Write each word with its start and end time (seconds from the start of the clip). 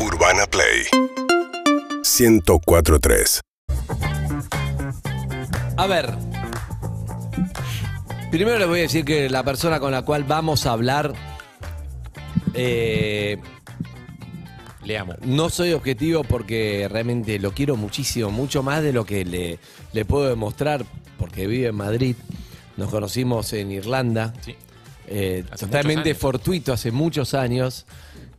Urbana 0.00 0.46
Play 0.46 0.84
1043. 2.02 3.40
A 5.76 5.86
ver. 5.86 6.14
Primero 8.30 8.58
les 8.58 8.68
voy 8.68 8.80
a 8.80 8.82
decir 8.82 9.04
que 9.04 9.28
la 9.30 9.42
persona 9.42 9.80
con 9.80 9.90
la 9.92 10.02
cual 10.02 10.24
vamos 10.24 10.66
a 10.66 10.72
hablar. 10.72 11.12
eh, 12.54 13.38
Le 14.84 14.98
amo. 14.98 15.14
no 15.22 15.48
soy 15.50 15.72
objetivo 15.72 16.24
porque 16.24 16.88
realmente 16.90 17.38
lo 17.38 17.52
quiero 17.52 17.76
muchísimo, 17.76 18.30
mucho 18.30 18.62
más 18.62 18.82
de 18.82 18.92
lo 18.92 19.04
que 19.06 19.24
le, 19.24 19.58
le 19.92 20.04
puedo 20.04 20.28
demostrar, 20.28 20.84
porque 21.18 21.46
vive 21.46 21.68
en 21.68 21.74
Madrid. 21.76 22.16
Nos 22.76 22.90
conocimos 22.90 23.52
en 23.54 23.72
Irlanda. 23.72 24.32
Sí. 24.44 24.54
eh, 25.08 25.44
totalmente 25.58 26.14
fortuito, 26.14 26.72
hace 26.72 26.90
muchos 26.92 27.34
años. 27.34 27.86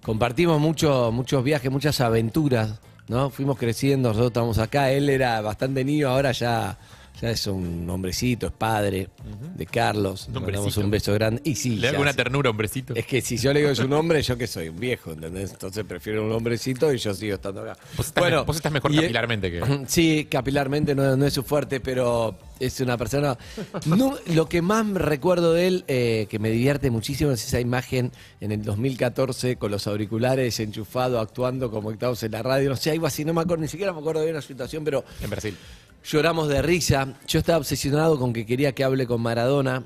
Compartimos 0.02 0.59
mucho, 0.59 1.11
muchos 1.11 1.43
viajes, 1.43 1.71
muchas 1.71 1.99
aventuras, 2.02 2.79
¿no? 3.07 3.30
Fuimos 3.30 3.57
creciendo, 3.57 4.09
nosotros 4.09 4.30
estamos 4.30 4.57
acá. 4.57 4.91
Él 4.91 5.09
era 5.09 5.41
bastante 5.41 5.84
niño, 5.84 6.09
ahora 6.09 6.31
ya, 6.31 6.77
ya 7.22 7.30
es 7.32 7.48
un 7.48 7.90
hombrecito, 7.90 8.48
es 8.48 8.54
padre 8.54 9.09
de 9.55 9.66
Carlos. 9.66 10.27
Un 10.27 10.34
Le 10.36 10.40
mandamos 10.40 10.77
hombrecito. 10.77 10.86
un 10.86 10.91
beso 10.91 11.14
grande. 11.14 11.41
Y 11.44 11.55
sí, 11.55 11.76
Le 11.76 11.82
ya, 11.82 11.90
hago 11.90 12.02
una 12.02 12.14
ternura, 12.14 12.50
hombrecito. 12.50 12.94
Es 12.96 13.05
que 13.05 13.22
si 13.22 13.38
yo 13.38 13.52
le 13.54 13.62
digo 13.62 13.76
su 13.76 13.88
nombre, 13.88 14.22
yo 14.22 14.38
que 14.38 14.48
soy 14.48 14.70
un 14.70 14.80
viejo, 14.80 15.12
¿entendés? 15.12 15.52
Entonces 15.52 15.84
prefiero 15.86 16.26
un 16.26 16.32
hombrecito 16.32 16.94
y 16.94 16.98
yo 16.98 17.13
sigo 17.13 17.36
estando 17.36 17.62
acá. 17.62 17.77
Vos 17.98 18.08
estás 18.08 18.24
me- 18.32 18.41
vos 18.44 18.55
estás 18.55 18.72
mejor 18.72 18.91
y- 18.94 18.98
capilarmente 18.98 19.52
que- 19.52 19.80
Sí, 19.88 20.27
capilarmente 20.30 20.96
no, 20.96 21.16
no 21.18 21.26
es 21.26 21.34
su 21.34 21.44
fuerte, 21.44 21.80
pero 21.80 22.38
es 22.60 22.80
una 22.80 22.98
persona... 22.98 23.38
No, 23.86 24.16
lo 24.27 24.48
que 24.49 24.62
más 24.62 24.88
recuerdo 24.90 25.54
de 25.54 25.68
él, 25.68 25.84
eh, 25.88 26.27
que 26.30 26.40
me 26.40 26.49
divierte 26.49 26.90
muchísimo, 26.91 27.32
es 27.32 27.46
esa 27.46 27.60
imagen 27.60 28.12
en 28.41 28.52
el 28.52 28.63
2014 28.63 29.58
con 29.58 29.72
los 29.72 29.88
auriculares 29.88 30.60
enchufados, 30.60 31.22
actuando 31.22 31.70
como 31.72 31.91
estábamos 31.91 32.22
en 32.24 32.32
la 32.32 32.44
radio. 32.44 32.70
No 32.70 32.76
sé, 32.76 32.91
algo 32.91 33.08
así, 33.08 33.26
no 33.26 33.34
me 33.34 33.41
acuerdo, 33.41 33.62
ni 33.62 33.68
siquiera 33.68 33.94
me 33.94 33.99
acuerdo 33.99 34.22
de 34.22 34.32
la 34.34 34.41
situación, 34.41 34.84
pero 34.84 35.04
En 35.21 35.30
Brasil. 35.30 35.55
Lloramos 36.04 36.48
de 36.48 36.62
risa. 36.62 37.16
Yo 37.28 37.40
estaba 37.40 37.58
obsesionado 37.60 38.18
con 38.18 38.34
que 38.34 38.46
quería 38.46 38.74
que 38.74 38.84
hable 38.84 39.05
con 39.05 39.22
Maradona 39.22 39.84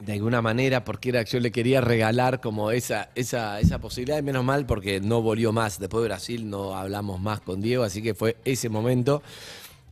de 0.00 0.14
alguna 0.14 0.40
manera 0.40 0.82
porque 0.82 1.10
era 1.10 1.22
yo 1.24 1.40
le 1.40 1.52
quería 1.52 1.82
regalar 1.82 2.40
como 2.40 2.70
esa 2.70 3.10
esa 3.14 3.60
esa 3.60 3.78
posibilidad 3.80 4.22
menos 4.22 4.42
mal 4.44 4.66
porque 4.66 5.00
no 5.00 5.22
volvió 5.22 5.52
más. 5.52 5.78
Después 5.78 6.02
de 6.02 6.08
Brasil 6.08 6.50
no 6.50 6.74
hablamos 6.76 7.20
más 7.20 7.40
con 7.40 7.60
Diego, 7.60 7.84
así 7.84 8.02
que 8.02 8.14
fue 8.14 8.36
ese 8.44 8.68
momento. 8.68 9.22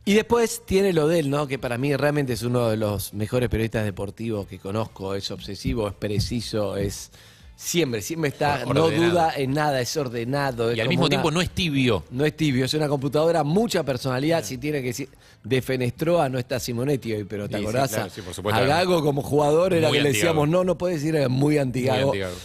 Y 0.05 0.15
después 0.15 0.63
tiene 0.65 0.91
lo 0.91 1.07
de 1.07 1.19
él, 1.19 1.29
¿no? 1.29 1.47
Que 1.47 1.59
para 1.59 1.77
mí 1.77 1.95
realmente 1.95 2.33
es 2.33 2.41
uno 2.41 2.69
de 2.69 2.77
los 2.77 3.13
mejores 3.13 3.49
periodistas 3.49 3.85
deportivos 3.85 4.47
que 4.47 4.57
conozco. 4.57 5.13
Es 5.13 5.29
obsesivo, 5.29 5.87
es 5.87 5.93
preciso, 5.93 6.77
es 6.77 7.11
siempre, 7.61 8.01
siempre 8.01 8.29
está, 8.29 8.63
no 8.65 8.89
duda 8.89 9.33
en 9.35 9.51
nada, 9.51 9.81
es 9.81 9.95
ordenado. 9.97 10.71
es 10.71 10.77
Y 10.77 10.81
al 10.81 10.87
mismo 10.87 11.03
una- 11.03 11.09
tiempo 11.09 11.29
no 11.29 11.41
es 11.41 11.49
tibio. 11.49 12.05
no 12.11 12.23
es 12.25 12.35
tibio, 12.35 12.63
es 12.63 12.73
una 12.73 12.87
computadora, 12.87 13.43
mucha 13.43 13.83
personalidad. 13.83 14.45
Si 14.45 14.57
tiene 14.57 14.79
que 14.81 14.87
decir, 14.87 15.09
defenestró 15.43 16.27
no 16.29 16.39
está 16.39 16.57
Simonetti 16.59 17.11
hoy, 17.13 17.25
pero 17.25 17.49
¿te 17.49 17.55
Sí, 17.57 17.59
sí, 17.59 17.65
acordás? 17.67 17.89
claro, 17.91 18.09
sí, 18.09 18.21
por 18.21 18.33
supuesto. 18.33 18.61
a 18.61 18.65
Gago 18.65 19.01
como 19.03 19.21
jugador 19.21 19.73
era 19.73 19.91
que 19.91 20.01
le 20.01 20.13
decíamos, 20.13 20.47
no, 20.47 20.63
no 20.63 20.77
puedes 20.77 21.01
decir, 21.01 21.15
es 21.17 21.29
muy 21.29 21.57
antigago. 21.57 22.07
Muy 22.13 22.21
antigago. 22.21 22.35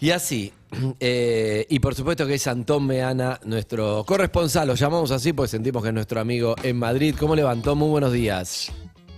Y 0.00 0.10
así. 0.10 0.52
eh, 1.00 1.66
y 1.68 1.78
por 1.80 1.94
supuesto 1.94 2.24
que 2.26 2.34
es 2.34 2.46
Antón 2.46 2.86
Meana, 2.86 3.40
nuestro 3.44 4.04
corresponsal, 4.06 4.68
lo 4.68 4.74
llamamos 4.74 5.10
así 5.10 5.32
porque 5.32 5.48
sentimos 5.50 5.82
que 5.82 5.88
es 5.88 5.94
nuestro 5.94 6.20
amigo 6.20 6.54
en 6.62 6.76
Madrid. 6.78 7.14
¿Cómo 7.18 7.34
levantó? 7.34 7.74
Muy 7.74 7.88
buenos 7.90 8.12
días. 8.12 8.70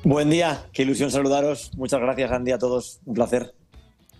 Buen 0.05 0.31
día, 0.31 0.67
qué 0.73 0.83
ilusión 0.83 1.11
saludaros. 1.11 1.71
Muchas 1.77 2.01
gracias, 2.01 2.33
Andy, 2.33 2.53
a 2.53 2.59
todos. 2.59 3.01
Un 3.05 3.15
placer. 3.15 3.55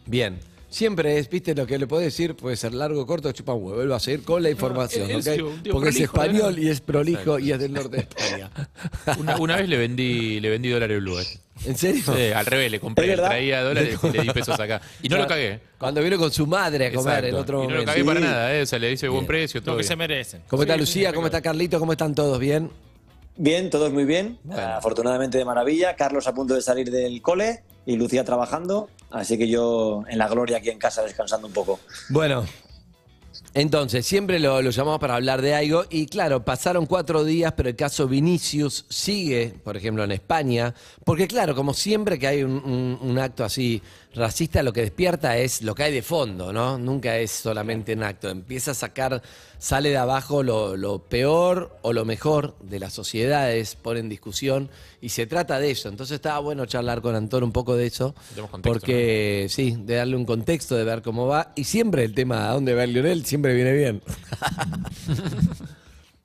Bien. 0.07 0.39
Siempre 0.75 1.19
es, 1.19 1.31
viste, 1.31 1.55
lo 1.55 1.69
que 1.69 1.79
le 1.79 1.87
puedo 1.87 2.03
decir, 2.03 2.35
puede 2.35 2.57
ser 2.57 2.75
largo 2.75 3.03
o 3.03 3.07
corto, 3.07 3.31
chupa 3.31 3.53
un 3.55 3.63
huevo. 3.63 3.81
Él 3.81 3.93
va 3.93 3.97
a 3.97 4.01
seguir 4.01 4.25
con 4.25 4.43
la 4.43 4.51
información, 4.51 5.09
él 5.09 5.19
¿ok? 5.19 5.23
sí, 5.23 5.41
un 5.41 5.63
tío 5.63 5.73
Porque 5.73 5.91
es 5.91 5.95
prolijo, 5.95 6.15
español 6.21 6.59
y 6.59 6.69
es 6.69 6.81
prolijo 6.81 7.39
y 7.39 7.53
es 7.53 7.59
del 7.61 7.73
norte 7.75 7.97
de 7.99 8.03
España. 8.03 8.51
Una, 9.21 9.37
una 9.37 9.57
vez 9.57 9.69
le 9.69 9.77
vendí, 9.77 10.41
le 10.41 10.51
vendí 10.51 10.71
dólares 10.71 10.99
blue. 11.01 11.21
eh. 11.21 11.27
¿En 11.65 11.77
serio? 11.79 12.03
Sí, 12.05 12.33
al 12.35 12.45
revés, 12.47 12.73
le 12.73 12.79
¿Es 12.79 12.83
compré, 12.83 13.07
verdad? 13.07 13.29
traía 13.29 13.63
dólares 13.63 14.01
y 14.03 14.09
le 14.11 14.23
di 14.23 14.31
pesos 14.31 14.59
acá. 14.59 14.81
Y 15.01 15.09
no 15.09 15.17
lo 15.19 15.29
cagué. 15.29 15.61
Cuando 15.79 16.03
vino 16.03 16.19
con 16.19 16.33
su 16.33 16.45
madre 16.49 16.89
a 16.89 16.93
comer 16.93 17.25
Exacto. 17.25 17.29
en 17.29 17.35
otro 17.37 17.63
y 17.65 17.67
no 17.69 17.75
lo 17.77 17.85
cagué 17.85 18.01
Sí. 18.01 18.05
para 18.07 18.19
nada, 18.19 18.55
eh. 18.57 18.63
o 18.63 18.67
sea, 18.67 18.81
le 18.81 18.91
hice 18.91 19.07
buen 19.07 19.27
precio, 19.27 19.63
todo 19.63 19.75
Lo 19.75 19.77
que 19.77 19.83
bien. 19.83 19.89
se 19.89 19.95
merecen. 19.97 20.43
¿Cómo 20.49 20.63
está 20.65 20.77
Lucía? 20.77 21.11
sí, 21.11 21.15
¿Cómo 21.15 21.27
está 21.29 21.41
Carlito? 21.41 21.79
¿Cómo 21.79 21.93
están 21.93 22.17
todos? 22.17 22.41
¿Bien? 22.41 22.69
Bien, 23.37 23.71
todos 23.71 23.93
muy 23.93 24.05
bien. 24.05 24.39
Afortunadamente 24.51 25.39
de 25.39 25.45
maravilla. 25.45 25.95
Carlos 25.95 26.27
a 26.27 26.35
punto 26.35 26.55
de 26.55 26.63
salir 26.63 26.91
del 26.91 27.23
cole 27.23 27.63
y 27.87 27.97
Lucía 27.97 28.25
trabajando. 28.25 28.89
Así 29.11 29.39
que 29.39 29.49
yo 29.49 30.03
en 30.09 30.19
la 30.19 30.29
gloria 30.29 30.59
aquí 30.59 30.71
en 30.71 30.79
casa 30.79 31.03
descansando 31.03 31.47
un 31.47 31.53
poco. 31.53 31.79
Bueno. 32.09 32.45
Entonces, 33.57 34.05
siempre 34.05 34.41
lo, 34.41 34.61
lo 34.63 34.71
llamamos 34.71 34.99
para 34.99 35.15
hablar 35.15 35.41
de 35.41 35.55
algo 35.55 35.85
y 35.89 36.07
claro, 36.07 36.45
pasaron 36.45 36.87
cuatro 36.87 37.23
días, 37.23 37.53
pero 37.57 37.69
el 37.69 37.77
caso 37.77 38.09
Vinicius 38.09 38.85
sigue, 38.89 39.55
por 39.63 39.77
ejemplo, 39.77 40.03
en 40.03 40.11
España, 40.11 40.75
porque 41.05 41.29
claro, 41.29 41.55
como 41.55 41.73
siempre 41.73 42.19
que 42.19 42.27
hay 42.27 42.43
un, 42.43 42.51
un- 42.53 42.99
un 43.01 43.19
acto 43.19 43.45
así 43.45 43.81
racista, 44.17 44.63
lo 44.63 44.73
que 44.73 44.81
despierta 44.83 45.37
es 45.39 45.63
lo 45.63 45.75
que 45.75 45.85
hay 45.85 45.93
de 45.93 46.03
fondo, 46.03 46.53
¿no? 46.53 46.79
Nunca 46.79 47.17
es 47.19 47.31
solamente 47.33 47.95
un 47.95 48.03
acto, 48.05 48.29
empieza 48.29 48.71
a 48.71 48.75
sacar, 48.75 49.23
sale 49.59 49.91
de 49.91 49.97
abajo 49.97 50.43
lo, 50.45 50.77
lo 50.77 51.01
peor 51.01 51.77
o 51.83 51.93
lo 51.93 52.05
mejor 52.05 52.57
de 52.61 52.79
las 52.79 52.93
sociedades, 52.93 53.75
pone 53.77 53.99
en 54.01 54.09
discusión 54.09 54.71
y 55.01 55.09
se 55.09 55.27
trata 55.27 55.59
de 55.59 55.73
eso. 55.73 55.89
Entonces 55.89 56.15
estaba 56.17 56.39
bueno 56.39 56.65
charlar 56.67 57.03
con 57.03 57.17
Antón 57.17 57.43
un 57.43 57.51
poco 57.53 57.75
de 57.77 57.87
eso, 57.87 58.15
contexto, 58.49 58.63
porque 58.63 59.47
sí, 59.51 59.77
de 59.81 59.97
darle 59.97 60.15
un 60.17 60.25
contexto, 60.25 60.77
de 60.77 60.85
ver 60.85 61.03
cómo 61.03 61.27
va. 61.27 61.53
Y 61.57 61.65
siempre 61.65 62.05
el 62.05 62.15
tema 62.15 62.49
a 62.49 62.53
dónde 62.55 62.75
va 62.75 62.85
el 62.85 62.93
Lionel 62.93 63.25
siempre 63.27 63.44
viene 63.53 63.73
bien. 63.73 64.01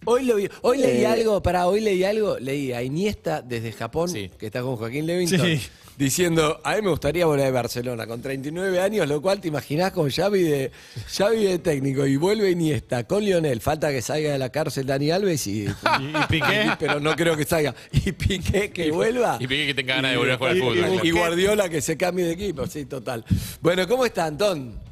hoy 0.06 0.26
lo 0.26 0.36
vi- 0.38 0.50
hoy 0.62 0.78
leí 0.78 1.02
Eh. 1.02 1.08
algo, 1.08 1.42
para 1.44 1.68
hoy 1.68 1.82
leí 1.82 2.04
algo, 2.04 2.40
leí 2.40 2.72
a 2.72 2.82
Iniesta 2.82 3.42
desde 3.42 3.72
Japón, 3.72 4.10
Sí. 4.10 4.32
que 4.40 4.48
está 4.48 4.62
con 4.62 4.76
Joaquín 4.78 5.06
Levington, 5.06 5.40
Sí. 5.46 5.62
diciendo, 5.98 6.60
a 6.64 6.76
mí 6.76 6.82
me 6.82 6.90
gustaría 6.90 7.26
volver 7.26 7.46
a 7.48 7.52
Barcelona 7.52 8.08
con 8.08 8.22
39 8.22 8.80
años, 8.82 9.08
lo 9.08 9.22
cual 9.22 9.40
te 9.42 9.50
imaginás 9.50 9.92
con 9.92 10.10
Xavi 10.10 10.42
de, 10.42 10.72
Xavi 11.08 11.44
de 11.44 11.60
técnico 11.60 12.08
y 12.08 12.16
vuelve 12.16 12.50
Iniesta 12.50 13.04
con 13.06 13.24
Lionel, 13.24 13.60
falta 13.62 13.92
que 13.92 14.02
salga 14.02 14.32
de 14.32 14.40
la 14.40 14.50
cárcel 14.50 14.86
Dani 14.88 15.12
Alves 15.12 15.46
y... 15.48 15.66
¿Y 16.00 16.28
Piqué? 16.30 16.72
Pero 16.80 17.00
no 17.00 17.16
creo 17.16 17.36
que 17.38 17.44
salga. 17.46 17.76
Y 17.92 18.12
Piqué 18.14 18.72
que 18.72 18.90
vuelva. 18.92 19.38
Y 19.40 19.46
Piqué 19.48 19.68
que 19.68 19.74
tenga 19.76 19.96
ganas 19.96 20.12
de 20.12 20.18
volver 20.18 20.34
a 20.34 20.38
jugar 20.38 20.52
al 20.54 20.58
Y- 20.58 20.62
fútbol. 20.62 21.00
y- 21.04 21.12
Guardiola 21.12 21.70
que 21.70 21.82
se 21.82 21.98
cambie 21.98 22.26
de 22.26 22.32
equipo, 22.32 22.66
sí, 22.66 22.86
total. 22.86 23.26
Bueno, 23.62 23.88
¿cómo 23.88 24.06
está, 24.06 24.26
Antón? 24.26 24.89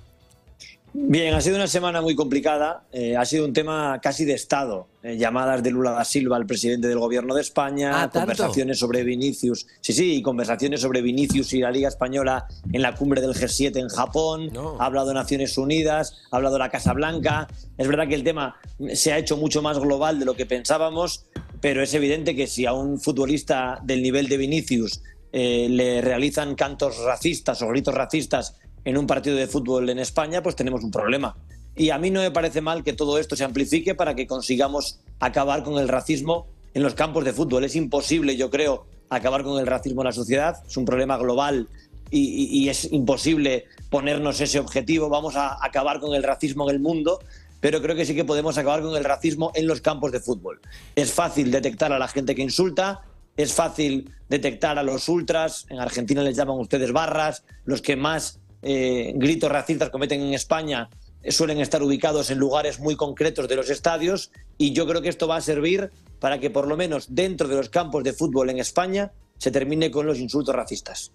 Bien, 1.00 1.36
ha 1.36 1.42
sido 1.42 1.58
una 1.58 1.68
semana 1.68 2.02
muy 2.02 2.16
complicada. 2.16 2.84
eh, 2.92 3.16
ha 3.16 3.24
sido 3.24 3.46
un 3.46 3.54
tema 3.54 4.00
casi 4.02 4.26
de 4.26 4.34
Estado. 4.34 4.88
eh, 5.04 5.16
llamadas 5.16 5.62
de 5.64 5.70
Lula 5.72 5.92
da 5.92 6.04
Silva 6.04 6.36
al 6.38 6.46
presidente 6.48 6.88
del 6.88 6.98
gobierno 7.00 7.36
de 7.36 7.42
España, 7.42 8.02
Ah, 8.04 8.10
conversaciones 8.10 8.80
sobre 8.80 9.04
Vinicius. 9.04 9.68
Sí, 9.80 9.94
sí, 9.94 10.22
conversaciones 10.22 10.82
sobre 10.82 11.02
Vinicius 11.02 11.54
y 11.54 11.60
la 11.60 11.72
Liga 11.72 11.88
Española 11.88 12.46
en 12.74 12.82
la 12.82 12.96
cumbre 12.96 13.22
del 13.22 13.34
G7 13.36 13.78
en 13.80 13.88
Japón. 13.90 14.50
No. 14.52 14.76
Ha 14.82 14.86
hablado 14.86 15.14
Naciones 15.14 15.58
Unidas, 15.58 16.24
ha 16.32 16.38
hablado 16.38 16.58
la 16.58 16.70
Casa 16.70 16.94
Blanca. 16.94 17.48
Es 17.78 17.88
verdad 17.88 18.08
que 18.08 18.16
el 18.16 18.24
tema 18.24 18.56
se 18.94 19.14
ha 19.14 19.18
hecho 19.20 19.38
mucho 19.38 19.62
más 19.62 19.78
global 19.80 20.18
de 20.20 20.26
lo 20.26 20.36
que 20.36 20.46
pensábamos, 20.46 21.26
pero 21.62 21.82
es 21.84 21.94
evidente 21.94 22.36
que 22.36 22.48
si 22.48 22.66
a 22.66 22.74
un 22.74 23.00
futbolista 23.00 23.80
del 23.84 24.02
nivel 24.02 24.28
de 24.28 24.38
Vinicius 24.38 25.02
eh, 25.32 25.68
le 25.70 26.02
realizan 26.02 26.56
cantos 26.56 26.98
racistas 27.06 27.62
o 27.62 27.68
gritos 27.70 27.94
racistas 27.94 28.56
en 28.88 28.98
un 28.98 29.06
partido 29.06 29.36
de 29.36 29.48
fútbol 29.48 29.90
en 29.90 30.00
España, 30.00 30.42
pues 30.42 30.56
tenemos 30.56 30.82
un 30.82 30.92
problema. 30.92 31.36
Y 31.76 31.90
a 31.90 31.98
mí 31.98 32.10
no 32.10 32.22
me 32.22 32.32
parece 32.32 32.62
mal 32.62 32.86
que 32.86 32.94
todo 32.94 33.18
esto 33.18 33.36
se 33.36 33.44
amplifique 33.44 33.96
para 33.96 34.16
que 34.16 34.28
consigamos 34.28 35.02
acabar 35.20 35.64
con 35.64 35.78
el 35.78 35.90
racismo 35.90 36.48
en 36.74 36.84
los 36.84 36.94
campos 36.94 37.26
de 37.26 37.34
fútbol. 37.34 37.66
Es 37.66 37.76
imposible, 37.76 38.38
yo 38.38 38.50
creo, 38.50 38.86
acabar 39.10 39.44
con 39.44 39.60
el 39.60 39.68
racismo 39.68 40.04
en 40.04 40.06
la 40.06 40.14
sociedad. 40.14 40.64
Es 40.66 40.78
un 40.78 40.86
problema 40.86 41.18
global 41.18 41.68
y, 42.12 42.70
es 42.70 42.90
imposible 42.90 43.66
ponernos 43.90 44.40
ese 44.40 44.58
objetivo. 44.58 45.10
Vamos 45.10 45.36
a 45.36 45.58
acabar 45.62 46.00
con 46.00 46.16
el 46.16 46.24
racismo 46.24 46.70
en 46.70 46.76
el 46.76 46.82
mundo, 46.82 47.20
pero 47.60 47.82
creo 47.82 47.94
que 47.94 48.06
sí 48.06 48.16
que 48.16 48.24
podemos 48.24 48.58
acabar 48.58 48.82
con 48.82 48.96
el 48.96 49.04
racismo 49.04 49.52
en 49.54 49.68
los 49.68 49.82
campos 49.82 50.14
de 50.14 50.22
fútbol. 50.22 50.62
Es 50.96 51.12
fácil 51.12 51.52
detectar 51.52 51.92
a 51.92 52.00
la 52.00 52.08
gente 52.08 52.36
que 52.36 52.42
insulta, 52.42 53.02
es 53.36 53.52
fácil 53.52 54.14
detectar 54.30 54.80
a 54.80 54.84
los 54.84 55.10
ultras, 55.10 55.66
en 55.68 55.80
Argentina 55.80 56.24
les 56.24 56.38
llaman 56.38 56.58
ustedes 56.58 56.94
barras, 56.94 57.44
los 57.66 57.82
que 57.82 57.98
más 57.98 58.40
eh, 58.62 59.14
gritos 59.16 59.52
racistas 59.52 59.90
cometen 59.90 60.22
en 60.22 60.34
España 60.34 60.90
eh, 61.22 61.32
suelen 61.32 61.60
estar 61.60 61.82
ubicados 61.84 62.32
en 62.32 62.40
lugares 62.40 62.80
muy 62.80 62.96
concretos 62.96 63.48
de 63.48 63.56
los 63.56 63.70
estadios 63.70 64.32
y 64.58 64.74
yo 64.74 64.88
creo 64.88 65.02
que 65.02 65.10
esto 65.10 65.28
va 65.28 65.38
a 65.38 65.42
servir 65.42 65.92
para 66.20 66.40
que 66.40 66.50
por 66.50 66.68
lo 66.68 66.76
menos 66.76 67.08
dentro 67.10 67.48
de 67.48 67.56
los 67.56 67.70
campos 67.70 68.04
de 68.04 68.14
fútbol 68.14 68.50
en 68.50 68.60
España 68.60 69.12
se 69.38 69.52
termine 69.52 69.92
con 69.92 70.06
los 70.08 70.20
insultos 70.20 70.56
racistas. 70.56 71.12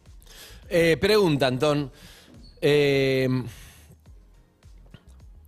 Eh, 0.68 0.96
pregunta, 1.00 1.48
Antón. 1.48 1.90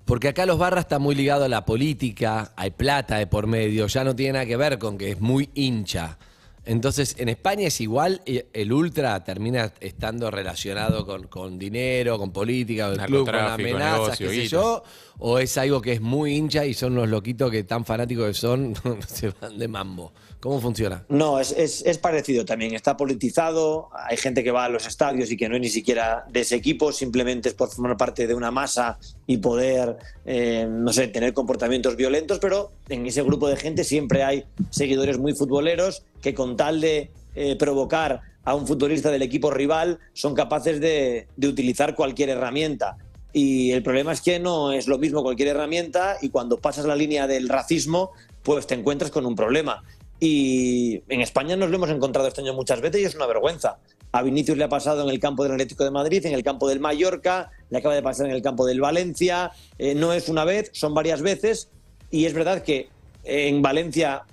Porque 0.04 0.28
acá 0.28 0.44
los 0.44 0.58
barras 0.58 0.84
está 0.84 0.98
muy 0.98 1.14
ligado 1.14 1.44
a 1.44 1.48
la 1.48 1.64
política, 1.64 2.52
hay 2.56 2.72
plata 2.72 3.16
de 3.16 3.26
por 3.26 3.46
medio, 3.46 3.86
ya 3.86 4.04
no 4.04 4.14
tiene 4.14 4.34
nada 4.34 4.46
que 4.46 4.56
ver 4.56 4.78
con 4.78 4.98
que 4.98 5.12
es 5.12 5.20
muy 5.20 5.48
hincha. 5.54 6.18
Entonces, 6.66 7.16
en 7.18 7.28
España 7.28 7.66
es 7.66 7.80
igual, 7.80 8.22
el 8.24 8.72
ultra 8.72 9.22
termina 9.22 9.72
estando 9.80 10.30
relacionado 10.30 11.04
con, 11.04 11.28
con 11.28 11.58
dinero, 11.58 12.18
con 12.18 12.32
política, 12.32 12.90
con 12.90 13.00
el 13.00 13.06
club, 13.06 13.24
con 13.26 13.34
Narcotráfico, 13.34 13.76
amenazas, 13.76 14.20
negocio, 14.20 14.28
qué 14.28 14.34
sé 14.34 14.48
yo, 14.48 14.82
o 15.18 15.38
es 15.38 15.56
algo 15.58 15.80
que 15.82 15.92
es 15.92 16.00
muy 16.00 16.34
hincha 16.34 16.64
y 16.64 16.74
son 16.74 16.94
los 16.94 17.08
loquitos 17.08 17.50
que 17.50 17.64
tan 17.64 17.84
fanáticos 17.84 18.26
que 18.28 18.34
son, 18.34 18.74
se 19.06 19.30
van 19.40 19.58
de 19.58 19.68
mambo? 19.68 20.12
¿Cómo 20.44 20.60
funciona? 20.60 21.02
No, 21.08 21.40
es, 21.40 21.52
es, 21.52 21.82
es, 21.86 21.96
parecido 21.96 22.44
también. 22.44 22.74
Está 22.74 22.98
politizado. 22.98 23.88
Hay 23.94 24.18
gente 24.18 24.44
que 24.44 24.50
va 24.50 24.66
a 24.66 24.68
los 24.68 24.86
estadios 24.86 25.30
y 25.30 25.38
que 25.38 25.48
no 25.48 25.54
es 25.54 25.62
ni 25.62 25.70
siquiera 25.70 26.26
de 26.30 26.40
ese 26.40 26.56
equipo, 26.56 26.92
simplemente 26.92 27.48
es 27.48 27.54
por 27.54 27.70
formar 27.70 27.96
parte 27.96 28.26
de 28.26 28.34
una 28.34 28.50
masa 28.50 28.98
y 29.26 29.38
poder, 29.38 29.96
eh, 30.26 30.68
no 30.68 30.92
sé, 30.92 31.08
tener 31.08 31.32
comportamientos 31.32 31.96
violentos, 31.96 32.40
pero 32.40 32.72
en 32.90 33.06
ese 33.06 33.22
grupo 33.22 33.48
de 33.48 33.56
gente 33.56 33.84
siempre 33.84 34.22
hay 34.22 34.44
seguidores 34.68 35.16
muy 35.16 35.32
futboleros 35.32 36.04
que 36.24 36.34
con 36.34 36.56
tal 36.56 36.80
de 36.80 37.10
eh, 37.34 37.54
provocar 37.56 38.22
a 38.44 38.54
un 38.54 38.66
futbolista 38.66 39.10
del 39.10 39.20
equipo 39.20 39.50
rival 39.50 39.98
son 40.14 40.34
capaces 40.34 40.80
de, 40.80 41.28
utilizar 41.36 41.94
cualquier 41.94 42.30
herramienta. 42.30 42.96
Y 43.34 43.72
el 43.72 43.82
problema 43.82 44.12
es 44.12 44.22
que 44.22 44.40
no 44.40 44.72
es 44.72 44.88
lo 44.88 44.98
mismo 44.98 45.22
cualquier 45.22 45.48
herramienta 45.48 46.16
y 46.22 46.30
cuando 46.30 46.56
pasas 46.56 46.86
la 46.86 46.96
línea 46.96 47.26
del 47.26 47.50
racismo, 47.50 48.12
pues 48.42 48.66
te 48.66 48.74
encuentras 48.74 49.10
con 49.10 49.26
un 49.26 49.36
problema. 49.36 49.82
Y 50.18 51.02
en 51.10 51.20
España 51.20 51.56
nos 51.56 51.68
lo 51.68 51.76
hemos 51.76 51.90
encontrado 51.90 52.26
este 52.26 52.40
año 52.40 52.54
muchas 52.54 52.80
veces 52.80 53.02
y 53.02 53.04
es 53.04 53.14
una 53.14 53.26
vergüenza. 53.26 53.76
A 54.12 54.22
Vinicius 54.22 54.56
le 54.56 54.64
ha 54.64 54.68
pasado 54.70 55.02
en 55.02 55.10
el 55.10 55.20
campo 55.20 55.42
del 55.42 55.52
Atlético 55.52 55.84
de 55.84 55.90
Madrid, 55.90 56.24
en 56.24 56.32
el 56.32 56.42
campo 56.42 56.68
del 56.68 56.80
Mallorca, 56.80 57.50
le 57.68 57.78
acaba 57.78 57.94
de 57.94 58.02
pasar 58.02 58.26
en 58.26 58.32
el 58.32 58.40
campo 58.40 58.64
del 58.64 58.80
Valencia. 58.80 59.50
Eh, 59.76 59.94
no 59.94 60.14
es 60.14 60.30
una 60.30 60.46
vez, 60.46 60.70
son 60.72 60.94
varias 60.94 61.20
veces. 61.20 61.68
Y 62.10 62.24
es 62.24 62.32
verdad 62.32 62.62
que 62.62 62.88
en 63.24 63.60
Valencia 63.60 64.24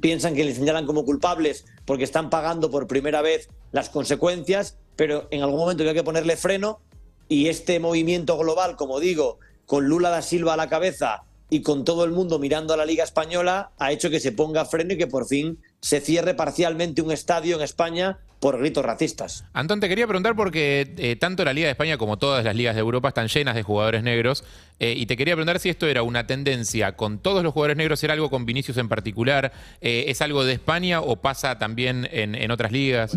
piensan 0.00 0.34
que 0.34 0.44
le 0.44 0.54
señalan 0.54 0.86
como 0.86 1.04
culpables 1.04 1.64
porque 1.84 2.04
están 2.04 2.30
pagando 2.30 2.70
por 2.70 2.86
primera 2.86 3.22
vez 3.22 3.48
las 3.72 3.90
consecuencias, 3.90 4.78
pero 4.96 5.26
en 5.30 5.42
algún 5.42 5.58
momento 5.58 5.82
hay 5.82 5.94
que 5.94 6.04
ponerle 6.04 6.36
freno 6.36 6.80
y 7.28 7.48
este 7.48 7.80
movimiento 7.80 8.36
global, 8.38 8.76
como 8.76 9.00
digo, 9.00 9.38
con 9.66 9.86
Lula 9.86 10.10
da 10.10 10.22
Silva 10.22 10.54
a 10.54 10.56
la 10.56 10.68
cabeza 10.68 11.24
y 11.50 11.62
con 11.62 11.84
todo 11.84 12.04
el 12.04 12.10
mundo 12.10 12.38
mirando 12.38 12.74
a 12.74 12.76
la 12.76 12.86
Liga 12.86 13.04
Española, 13.04 13.72
ha 13.78 13.92
hecho 13.92 14.10
que 14.10 14.20
se 14.20 14.32
ponga 14.32 14.64
freno 14.64 14.94
y 14.94 14.98
que 14.98 15.06
por 15.06 15.26
fin 15.26 15.58
se 15.80 16.00
cierre 16.00 16.34
parcialmente 16.34 17.02
un 17.02 17.12
estadio 17.12 17.56
en 17.56 17.62
España 17.62 18.18
por 18.44 18.58
gritos 18.58 18.84
racistas. 18.84 19.42
Antón, 19.54 19.80
te 19.80 19.88
quería 19.88 20.06
preguntar 20.06 20.36
porque 20.36 20.92
eh, 20.98 21.16
tanto 21.16 21.46
la 21.46 21.54
Liga 21.54 21.64
de 21.66 21.70
España 21.70 21.96
como 21.96 22.18
todas 22.18 22.44
las 22.44 22.54
ligas 22.54 22.74
de 22.74 22.82
Europa 22.82 23.08
están 23.08 23.26
llenas 23.28 23.54
de 23.54 23.62
jugadores 23.62 24.02
negros 24.02 24.44
eh, 24.80 24.92
y 24.94 25.06
te 25.06 25.16
quería 25.16 25.32
preguntar 25.34 25.58
si 25.60 25.70
esto 25.70 25.86
era 25.86 26.02
una 26.02 26.26
tendencia 26.26 26.92
con 26.94 27.18
todos 27.20 27.42
los 27.42 27.54
jugadores 27.54 27.78
negros, 27.78 28.04
era 28.04 28.12
algo 28.12 28.28
con 28.28 28.44
Vinicius 28.44 28.76
en 28.76 28.90
particular, 28.90 29.50
eh, 29.80 30.04
¿es 30.08 30.20
algo 30.20 30.44
de 30.44 30.52
España 30.52 31.00
o 31.00 31.16
pasa 31.16 31.58
también 31.58 32.06
en, 32.12 32.34
en 32.34 32.50
otras 32.50 32.70
ligas? 32.70 33.16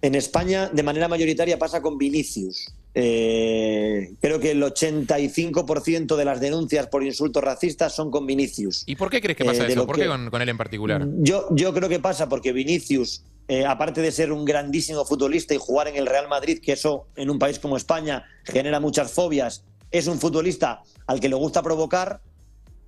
En 0.00 0.14
España, 0.14 0.68
de 0.72 0.82
manera 0.84 1.08
mayoritaria, 1.08 1.58
pasa 1.58 1.82
con 1.82 1.98
Vinicius. 1.98 2.72
Eh, 2.94 4.12
creo 4.20 4.38
que 4.38 4.52
el 4.52 4.62
85% 4.62 6.14
de 6.14 6.24
las 6.24 6.40
denuncias 6.40 6.86
por 6.86 7.02
insultos 7.02 7.42
racistas 7.42 7.92
son 7.96 8.12
con 8.12 8.24
Vinicius. 8.28 8.84
¿Y 8.86 8.94
por 8.94 9.10
qué 9.10 9.20
crees 9.20 9.36
que 9.36 9.44
pasa 9.44 9.66
Eh, 9.66 9.72
eso? 9.72 9.84
¿Por 9.86 9.96
que- 9.96 10.02
qué 10.02 10.06
con, 10.08 10.30
con 10.30 10.40
él 10.40 10.48
en 10.50 10.56
particular? 10.56 11.04
Yo, 11.18 11.48
yo 11.50 11.74
creo 11.74 11.88
que 11.88 11.98
pasa 11.98 12.28
porque 12.28 12.52
Vinicius, 12.52 13.24
eh, 13.48 13.66
aparte 13.66 14.00
de 14.00 14.10
ser 14.12 14.32
un 14.32 14.44
grandísimo 14.44 15.04
futbolista 15.04 15.54
y 15.54 15.58
jugar 15.58 15.88
en 15.88 15.96
el 15.96 16.06
Real 16.06 16.28
Madrid, 16.28 16.60
que 16.62 16.72
eso 16.72 17.06
en 17.16 17.30
un 17.30 17.38
país 17.38 17.58
como 17.58 17.76
España 17.76 18.24
genera 18.44 18.80
muchas 18.80 19.12
fobias, 19.12 19.64
es 19.90 20.06
un 20.06 20.18
futbolista 20.18 20.82
al 21.06 21.20
que 21.20 21.28
le 21.28 21.34
gusta 21.36 21.62
provocar 21.62 22.20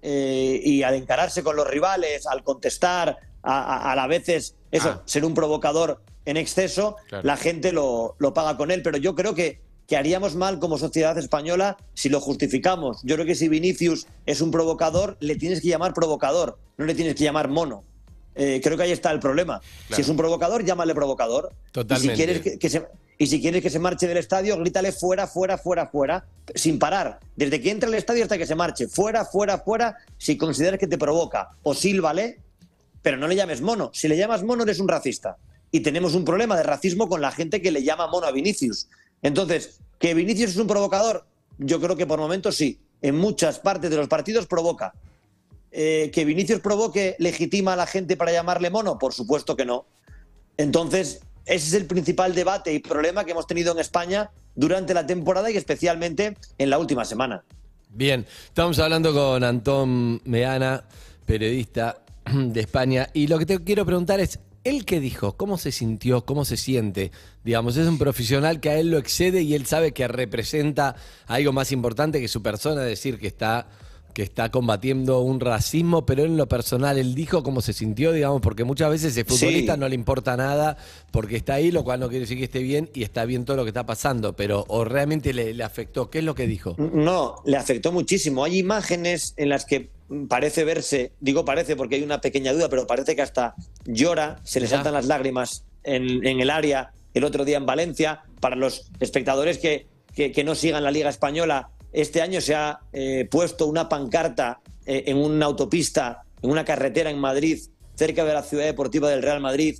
eh, 0.02 0.60
y 0.64 0.82
al 0.82 0.94
encararse 0.94 1.42
con 1.42 1.56
los 1.56 1.66
rivales, 1.66 2.26
al 2.26 2.42
contestar, 2.42 3.18
a, 3.42 3.60
a- 3.60 3.92
a, 3.92 4.02
a 4.02 4.06
veces 4.06 4.56
eso, 4.70 4.88
Ah. 4.88 5.02
ser 5.04 5.24
un 5.24 5.34
provocador 5.34 6.02
en 6.24 6.36
exceso, 6.36 6.96
Claro. 7.08 7.24
la 7.26 7.36
gente 7.36 7.72
lo, 7.72 8.16
lo 8.18 8.34
paga 8.34 8.56
con 8.56 8.70
él. 8.70 8.82
Pero 8.82 8.98
yo 8.98 9.14
creo 9.14 9.34
que, 9.34 9.60
que 9.86 9.96
haríamos 9.96 10.34
mal 10.34 10.58
como 10.58 10.78
sociedad 10.78 11.16
española 11.18 11.76
si 11.94 12.08
lo 12.08 12.20
justificamos. 12.20 13.00
Yo 13.04 13.14
creo 13.16 13.26
que 13.26 13.34
si 13.36 13.48
Vinicius 13.48 14.06
es 14.26 14.40
un 14.40 14.50
provocador, 14.50 15.16
le 15.20 15.36
tienes 15.36 15.60
que 15.60 15.68
llamar 15.68 15.94
provocador, 15.94 16.58
no 16.76 16.84
le 16.86 16.94
tienes 16.94 17.14
que 17.14 17.22
llamar 17.24 17.48
mono. 17.48 17.84
Eh, 18.36 18.60
creo 18.62 18.76
que 18.76 18.82
ahí 18.84 18.92
está 18.92 19.10
el 19.10 19.18
problema. 19.18 19.60
Claro. 19.60 19.96
Si 19.96 20.02
es 20.02 20.08
un 20.08 20.16
provocador, 20.16 20.64
llámale 20.64 20.94
provocador. 20.94 21.52
Totalmente. 21.72 22.06
Y 22.06 22.10
si 22.10 22.16
quieres 22.16 22.42
que, 22.42 22.58
que 22.58 22.70
se, 22.70 22.86
y 23.18 23.26
si 23.26 23.40
quieres 23.40 23.62
que 23.62 23.70
se 23.70 23.78
marche 23.78 24.06
del 24.06 24.18
estadio, 24.18 24.58
grítale 24.58 24.92
fuera, 24.92 25.26
fuera, 25.26 25.56
fuera, 25.56 25.86
fuera, 25.86 26.26
sin 26.54 26.78
parar. 26.78 27.18
Desde 27.34 27.60
que 27.60 27.70
entra 27.70 27.88
al 27.88 27.94
estadio 27.94 28.22
hasta 28.22 28.36
que 28.36 28.46
se 28.46 28.54
marche. 28.54 28.88
Fuera, 28.88 29.24
fuera, 29.24 29.58
fuera, 29.58 29.96
si 30.18 30.36
consideras 30.36 30.78
que 30.78 30.86
te 30.86 30.98
provoca. 30.98 31.48
O 31.62 31.74
sílvale, 31.74 32.40
pero 33.00 33.16
no 33.16 33.26
le 33.26 33.34
llames 33.34 33.62
mono. 33.62 33.90
Si 33.94 34.06
le 34.06 34.18
llamas 34.18 34.42
mono, 34.42 34.64
eres 34.64 34.80
un 34.80 34.88
racista. 34.88 35.38
Y 35.70 35.80
tenemos 35.80 36.14
un 36.14 36.24
problema 36.24 36.56
de 36.56 36.62
racismo 36.62 37.08
con 37.08 37.22
la 37.22 37.32
gente 37.32 37.62
que 37.62 37.70
le 37.70 37.82
llama 37.82 38.06
mono 38.06 38.26
a 38.26 38.32
Vinicius. 38.32 38.88
Entonces, 39.22 39.80
¿que 39.98 40.12
Vinicius 40.12 40.50
es 40.50 40.56
un 40.58 40.66
provocador? 40.66 41.24
Yo 41.58 41.80
creo 41.80 41.96
que 41.96 42.06
por 42.06 42.18
momentos 42.18 42.54
sí. 42.54 42.80
En 43.00 43.16
muchas 43.16 43.58
partes 43.60 43.90
de 43.90 43.96
los 43.96 44.08
partidos 44.08 44.46
provoca. 44.46 44.92
Eh, 45.78 46.10
¿Que 46.10 46.24
Vinicius 46.24 46.60
provoque 46.60 47.16
legitima 47.18 47.74
a 47.74 47.76
la 47.76 47.86
gente 47.86 48.16
para 48.16 48.32
llamarle 48.32 48.70
mono? 48.70 48.98
Por 48.98 49.12
supuesto 49.12 49.54
que 49.54 49.66
no. 49.66 49.84
Entonces, 50.56 51.20
ese 51.44 51.66
es 51.66 51.74
el 51.74 51.84
principal 51.84 52.34
debate 52.34 52.72
y 52.72 52.78
problema 52.78 53.26
que 53.26 53.32
hemos 53.32 53.46
tenido 53.46 53.74
en 53.74 53.80
España 53.80 54.30
durante 54.54 54.94
la 54.94 55.06
temporada 55.06 55.50
y 55.50 55.58
especialmente 55.58 56.38
en 56.56 56.70
la 56.70 56.78
última 56.78 57.04
semana. 57.04 57.44
Bien, 57.90 58.24
estamos 58.46 58.78
hablando 58.78 59.12
con 59.12 59.44
Antón 59.44 60.22
Meana, 60.24 60.82
periodista 61.26 61.98
de 62.32 62.58
España, 62.58 63.10
y 63.12 63.26
lo 63.26 63.38
que 63.38 63.44
te 63.44 63.62
quiero 63.62 63.84
preguntar 63.84 64.18
es, 64.18 64.38
¿él 64.64 64.86
qué 64.86 64.98
dijo? 64.98 65.36
¿Cómo 65.36 65.58
se 65.58 65.72
sintió? 65.72 66.24
¿Cómo 66.24 66.46
se 66.46 66.56
siente? 66.56 67.12
Digamos, 67.44 67.76
es 67.76 67.86
un 67.86 67.98
profesional 67.98 68.60
que 68.60 68.70
a 68.70 68.78
él 68.78 68.90
lo 68.90 68.96
excede 68.96 69.42
y 69.42 69.54
él 69.54 69.66
sabe 69.66 69.92
que 69.92 70.08
representa 70.08 70.96
algo 71.26 71.52
más 71.52 71.70
importante 71.70 72.18
que 72.18 72.28
su 72.28 72.42
persona, 72.42 72.80
decir 72.80 73.18
que 73.18 73.26
está 73.26 73.68
que 74.16 74.22
está 74.22 74.50
combatiendo 74.50 75.20
un 75.20 75.40
racismo, 75.40 76.06
pero 76.06 76.24
en 76.24 76.38
lo 76.38 76.48
personal 76.48 76.96
él 76.96 77.14
dijo 77.14 77.42
cómo 77.42 77.60
se 77.60 77.74
sintió, 77.74 78.12
digamos, 78.12 78.40
porque 78.40 78.64
muchas 78.64 78.88
veces 78.88 79.14
el 79.18 79.26
futbolista 79.26 79.74
Sí. 79.74 79.78
no 79.80 79.90
le 79.90 79.94
importa 79.94 80.38
nada 80.38 80.78
porque 81.10 81.36
está 81.36 81.52
ahí, 81.52 81.70
lo 81.70 81.84
cual 81.84 82.00
no 82.00 82.08
quiere 82.08 82.20
decir 82.22 82.38
que 82.38 82.44
esté 82.44 82.60
bien 82.60 82.88
y 82.94 83.02
está 83.02 83.26
bien 83.26 83.44
todo 83.44 83.58
lo 83.58 83.64
que 83.64 83.68
está 83.68 83.84
pasando, 83.84 84.34
pero 84.34 84.64
o 84.68 84.86
realmente 84.86 85.34
le, 85.34 85.52
le 85.52 85.62
afectó, 85.62 86.08
¿qué 86.08 86.20
es 86.20 86.24
lo 86.24 86.34
que 86.34 86.46
dijo? 86.46 86.74
No, 86.78 87.42
le 87.44 87.58
afectó 87.58 87.92
muchísimo. 87.92 88.42
Hay 88.42 88.56
imágenes 88.56 89.34
en 89.36 89.50
las 89.50 89.66
que 89.66 89.90
parece 90.30 90.64
verse, 90.64 91.12
digo 91.20 91.44
parece 91.44 91.76
porque 91.76 91.96
hay 91.96 92.02
una 92.02 92.22
pequeña 92.22 92.54
duda, 92.54 92.70
pero 92.70 92.86
parece 92.86 93.14
que 93.16 93.20
hasta 93.20 93.54
llora, 93.84 94.40
se 94.44 94.60
le 94.60 94.66
saltan 94.66 94.94
las 94.94 95.04
lágrimas 95.04 95.66
en, 95.84 96.26
en 96.26 96.40
el 96.40 96.48
área 96.48 96.90
el 97.12 97.22
otro 97.24 97.44
día 97.44 97.58
en 97.58 97.66
Valencia. 97.66 98.22
Para 98.40 98.56
los 98.56 98.90
espectadores 98.98 99.58
que, 99.58 99.88
que- 100.14 100.32
que 100.32 100.42
no 100.42 100.54
sigan 100.54 100.84
la 100.84 100.90
Liga 100.90 101.10
Española, 101.10 101.68
este 101.96 102.20
año 102.20 102.42
se 102.42 102.54
ha 102.54 102.80
eh, 102.92 103.26
puesto 103.30 103.66
una 103.66 103.88
pancarta 103.88 104.60
eh, 104.84 105.04
en 105.06 105.16
una 105.16 105.46
autopista, 105.46 106.24
en 106.42 106.50
una 106.50 106.62
carretera 106.62 107.08
en 107.08 107.18
Madrid, 107.18 107.58
cerca 107.94 108.22
de 108.26 108.34
la 108.34 108.42
ciudad 108.42 108.66
deportiva 108.66 109.08
del 109.08 109.22
Real 109.22 109.40
Madrid. 109.40 109.78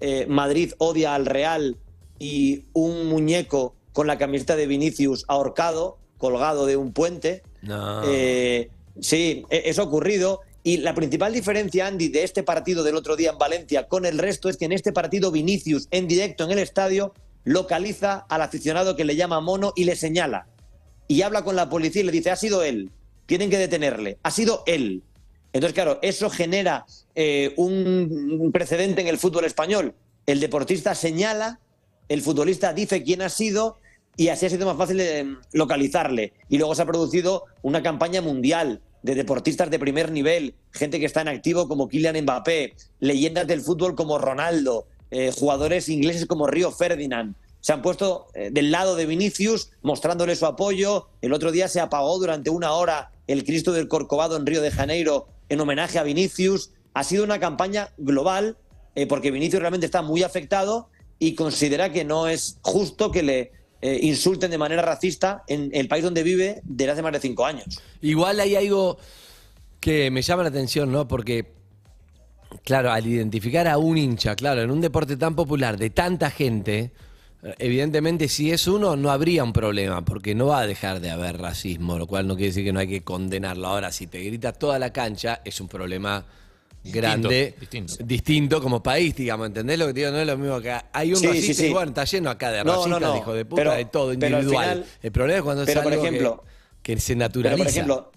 eh, 0.00 0.24
Madrid 0.26 0.72
odia 0.78 1.14
al 1.14 1.26
Real 1.26 1.76
y 2.18 2.64
un 2.72 3.08
muñeco 3.08 3.74
con 3.92 4.06
la 4.06 4.16
camiseta 4.16 4.56
de 4.56 4.66
Vinicius 4.66 5.26
ahorcado, 5.28 5.98
colgado 6.16 6.64
de 6.64 6.78
un 6.78 6.94
puente. 6.94 7.42
No. 7.60 8.02
Eh, 8.06 8.70
sí, 8.98 9.44
e- 9.50 9.64
eso 9.66 9.82
ha 9.82 9.84
ocurrido. 9.84 10.40
Y 10.62 10.78
la 10.78 10.94
principal 10.94 11.34
diferencia, 11.34 11.86
Andy, 11.86 12.08
de 12.08 12.24
este 12.24 12.42
partido 12.42 12.84
del 12.84 12.96
otro 12.96 13.16
día 13.16 13.32
en 13.32 13.38
Valencia 13.38 13.86
con 13.86 14.06
el 14.06 14.18
resto 14.18 14.48
es 14.48 14.56
que 14.56 14.64
en 14.64 14.72
este 14.72 14.92
partido 14.92 15.30
Vinicius, 15.30 15.88
en 15.90 16.08
directo 16.08 16.44
en 16.44 16.52
el 16.52 16.58
estadio, 16.58 17.12
localiza 17.44 18.24
al 18.28 18.42
aficionado 18.42 18.96
que 18.96 19.04
le 19.04 19.16
llama 19.16 19.40
mono 19.40 19.74
y 19.76 19.84
le 19.84 19.96
señala. 19.96 20.46
Y 21.10 21.22
habla 21.22 21.42
con 21.42 21.56
la 21.56 21.68
policía 21.68 22.02
y 22.02 22.04
le 22.04 22.12
dice, 22.12 22.30
ha 22.30 22.36
sido 22.36 22.62
él, 22.62 22.88
tienen 23.26 23.50
que 23.50 23.58
detenerle, 23.58 24.18
ha 24.22 24.30
sido 24.30 24.62
él. 24.64 25.02
Entonces, 25.52 25.74
claro, 25.74 25.98
eso 26.02 26.30
genera 26.30 26.86
eh, 27.16 27.52
un 27.56 28.50
precedente 28.52 29.00
en 29.00 29.08
el 29.08 29.18
fútbol 29.18 29.44
español. 29.44 29.92
El 30.24 30.38
deportista 30.38 30.94
señala, 30.94 31.58
el 32.08 32.22
futbolista 32.22 32.72
dice 32.72 33.02
quién 33.02 33.22
ha 33.22 33.28
sido 33.28 33.78
y 34.16 34.28
así 34.28 34.46
ha 34.46 34.50
sido 34.50 34.66
más 34.66 34.76
fácil 34.76 34.98
de 34.98 35.34
localizarle. 35.52 36.32
Y 36.48 36.58
luego 36.58 36.76
se 36.76 36.82
ha 36.82 36.86
producido 36.86 37.42
una 37.62 37.82
campaña 37.82 38.22
mundial 38.22 38.80
de 39.02 39.16
deportistas 39.16 39.68
de 39.68 39.80
primer 39.80 40.12
nivel, 40.12 40.54
gente 40.70 41.00
que 41.00 41.06
está 41.06 41.22
en 41.22 41.28
activo 41.28 41.66
como 41.66 41.88
Kylian 41.88 42.22
Mbappé, 42.22 42.74
leyendas 43.00 43.48
del 43.48 43.62
fútbol 43.62 43.96
como 43.96 44.16
Ronaldo, 44.18 44.86
eh, 45.10 45.32
jugadores 45.36 45.88
ingleses 45.88 46.26
como 46.26 46.46
Río 46.46 46.70
Ferdinand. 46.70 47.34
Se 47.60 47.72
han 47.72 47.82
puesto 47.82 48.28
eh, 48.34 48.50
del 48.52 48.70
lado 48.70 48.96
de 48.96 49.06
Vinicius, 49.06 49.70
mostrándole 49.82 50.36
su 50.36 50.46
apoyo. 50.46 51.08
El 51.20 51.32
otro 51.32 51.52
día 51.52 51.68
se 51.68 51.80
apagó 51.80 52.18
durante 52.18 52.50
una 52.50 52.72
hora 52.72 53.12
el 53.26 53.44
Cristo 53.44 53.72
del 53.72 53.88
Corcovado 53.88 54.36
en 54.36 54.46
Río 54.46 54.62
de 54.62 54.70
Janeiro 54.70 55.28
en 55.48 55.60
homenaje 55.60 55.98
a 55.98 56.02
Vinicius. 56.02 56.70
Ha 56.94 57.04
sido 57.04 57.24
una 57.24 57.38
campaña 57.38 57.90
global 57.98 58.56
eh, 58.94 59.06
porque 59.06 59.30
Vinicius 59.30 59.60
realmente 59.60 59.86
está 59.86 60.02
muy 60.02 60.22
afectado 60.22 60.88
y 61.18 61.34
considera 61.34 61.92
que 61.92 62.04
no 62.04 62.28
es 62.28 62.58
justo 62.62 63.10
que 63.10 63.22
le 63.22 63.52
eh, 63.82 63.98
insulten 64.02 64.50
de 64.50 64.58
manera 64.58 64.82
racista 64.82 65.44
en 65.46 65.70
el 65.72 65.86
país 65.86 66.02
donde 66.02 66.22
vive 66.22 66.60
desde 66.64 66.92
hace 66.92 67.02
más 67.02 67.12
de 67.12 67.20
cinco 67.20 67.44
años. 67.44 67.80
Igual 68.00 68.40
hay 68.40 68.56
algo 68.56 68.98
que 69.80 70.10
me 70.10 70.22
llama 70.22 70.42
la 70.42 70.48
atención, 70.48 70.90
¿no? 70.92 71.08
Porque, 71.08 71.52
claro, 72.64 72.90
al 72.90 73.06
identificar 73.06 73.68
a 73.68 73.78
un 73.78 73.96
hincha, 73.96 74.34
claro, 74.34 74.62
en 74.62 74.70
un 74.70 74.80
deporte 74.80 75.16
tan 75.16 75.34
popular 75.34 75.78
de 75.78 75.90
tanta 75.90 76.30
gente, 76.30 76.92
Evidentemente, 77.58 78.28
si 78.28 78.50
es 78.52 78.66
uno, 78.66 78.96
no 78.96 79.10
habría 79.10 79.42
un 79.44 79.52
problema, 79.52 80.04
porque 80.04 80.34
no 80.34 80.46
va 80.48 80.60
a 80.60 80.66
dejar 80.66 81.00
de 81.00 81.10
haber 81.10 81.38
racismo, 81.38 81.98
lo 81.98 82.06
cual 82.06 82.26
no 82.26 82.34
quiere 82.36 82.48
decir 82.48 82.64
que 82.64 82.72
no 82.72 82.80
hay 82.80 82.88
que 82.88 83.02
condenarlo. 83.02 83.66
Ahora, 83.66 83.92
si 83.92 84.06
te 84.06 84.22
grita 84.22 84.52
toda 84.52 84.78
la 84.78 84.92
cancha, 84.92 85.40
es 85.44 85.58
un 85.60 85.68
problema 85.68 86.26
grande, 86.84 87.54
distinto. 87.58 87.94
distinto 88.04 88.60
como 88.62 88.82
país, 88.82 89.14
digamos, 89.16 89.46
¿entendés 89.46 89.78
lo 89.78 89.86
que 89.86 89.94
te 89.94 90.00
digo? 90.00 90.12
No 90.12 90.18
es 90.18 90.26
lo 90.26 90.36
mismo 90.36 90.60
que 90.60 90.74
hay 90.92 91.10
un 91.12 91.18
Sí, 91.18 91.26
racista 91.28 91.46
sí, 91.46 91.54
sí. 91.54 91.66
y 91.66 91.72
bueno, 91.72 91.88
está 91.90 92.04
lleno 92.04 92.30
acá 92.30 92.50
de 92.50 92.62
racistas, 92.62 92.88
no, 92.88 93.00
no. 93.00 93.32
de 93.32 93.44
puta, 93.44 93.60
Pero- 93.62 93.72
de 93.74 93.84
todo, 93.86 94.12
individual. 94.12 94.44
final- 94.46 94.84
el 95.02 95.12
problema 95.12 95.38
es 95.38 95.44
cuando 95.44 95.62
es 95.62 95.66
pero, 95.66 95.82
por 95.82 95.92
algo 95.92 96.02
que- 96.02 96.08
ejemplo- 96.08 96.44
que, 96.82 96.98
se 97.00 97.12
Pero, 97.14 97.18
naturaliza. 97.20 97.64
por 97.64 97.70
ejemplo, 97.70 98.12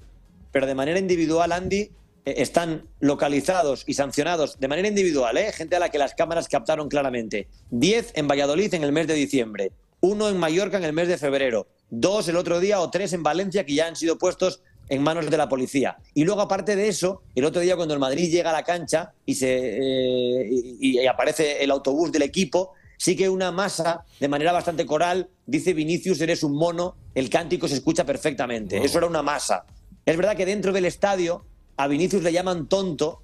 pero 0.52 0.68
de 0.68 0.76
manera 0.76 1.00
individual, 1.00 1.52
Andy, 1.52 1.92
están 2.26 2.88
localizados 3.00 3.84
y 3.88 3.94
sancionados 3.94 4.60
de 4.60 4.68
manera 4.68 4.88
individual, 4.88 5.38
¿eh? 5.38 5.52
gente 5.52 5.76
a 5.76 5.80
la 5.80 5.90
que 5.90 5.98
las 5.98 6.14
cámaras 6.14 6.48
captaron 6.48 6.90
claramente. 6.90 7.48
10 7.72 8.14
en 8.16 8.28
Valladolid 8.28 8.74
en 8.74 8.84
el 8.84 8.92
mes 8.92 9.08
de 9.08 9.16
diciembre, 9.16 9.72
uno 10.00 10.30
en 10.30 10.38
Mallorca 10.38 10.78
en 10.78 10.84
el 10.84 10.94
mes 10.94 11.08
de 11.08 11.18
febrero, 11.18 11.68
dos 11.90 12.28
el 12.28 12.38
otro 12.38 12.60
día 12.60 12.80
o 12.80 12.90
tres 12.90 13.14
en 13.14 13.24
Valencia 13.24 13.66
que 13.66 13.76
ya 13.76 13.88
han 13.88 13.96
sido 13.96 14.18
puestos 14.18 14.62
en 14.90 15.02
manos 15.02 15.30
de 15.30 15.38
la 15.38 15.48
policía. 15.48 15.98
Y 16.14 16.24
luego, 16.26 16.42
aparte 16.42 16.76
de 16.76 16.88
eso, 16.88 17.22
el 17.36 17.46
otro 17.46 17.62
día 17.62 17.76
cuando 17.76 17.94
el 17.94 18.00
Madrid 18.00 18.30
llega 18.30 18.50
a 18.50 18.54
la 18.54 18.64
cancha 18.64 19.14
y, 19.26 19.36
se, 19.36 19.78
eh, 19.78 20.50
y, 20.50 21.00
y 21.00 21.08
aparece 21.08 21.64
el 21.64 21.72
autobús 21.72 22.12
del 22.12 22.24
equipo, 22.24 22.74
sí 22.98 23.16
que 23.16 23.30
una 23.30 23.52
masa, 23.52 24.06
de 24.20 24.28
manera 24.28 24.52
bastante 24.52 24.86
coral, 24.86 25.30
dice 25.46 25.74
Vinicius, 25.74 26.22
eres 26.22 26.44
un 26.44 26.56
mono, 26.56 26.96
el 27.16 27.30
cántico 27.30 27.68
se 27.68 27.76
escucha 27.76 28.06
perfectamente. 28.06 28.78
Wow. 28.78 28.86
Eso 28.86 28.98
era 28.98 29.08
una 29.08 29.22
masa. 29.22 29.66
Es 30.06 30.18
verdad 30.18 30.36
que 30.36 30.46
dentro 30.46 30.74
del 30.74 30.86
estadio 30.86 31.46
a 31.78 31.88
Vinicius 31.88 32.24
le 32.24 32.32
llaman 32.32 32.68
tonto, 32.68 33.22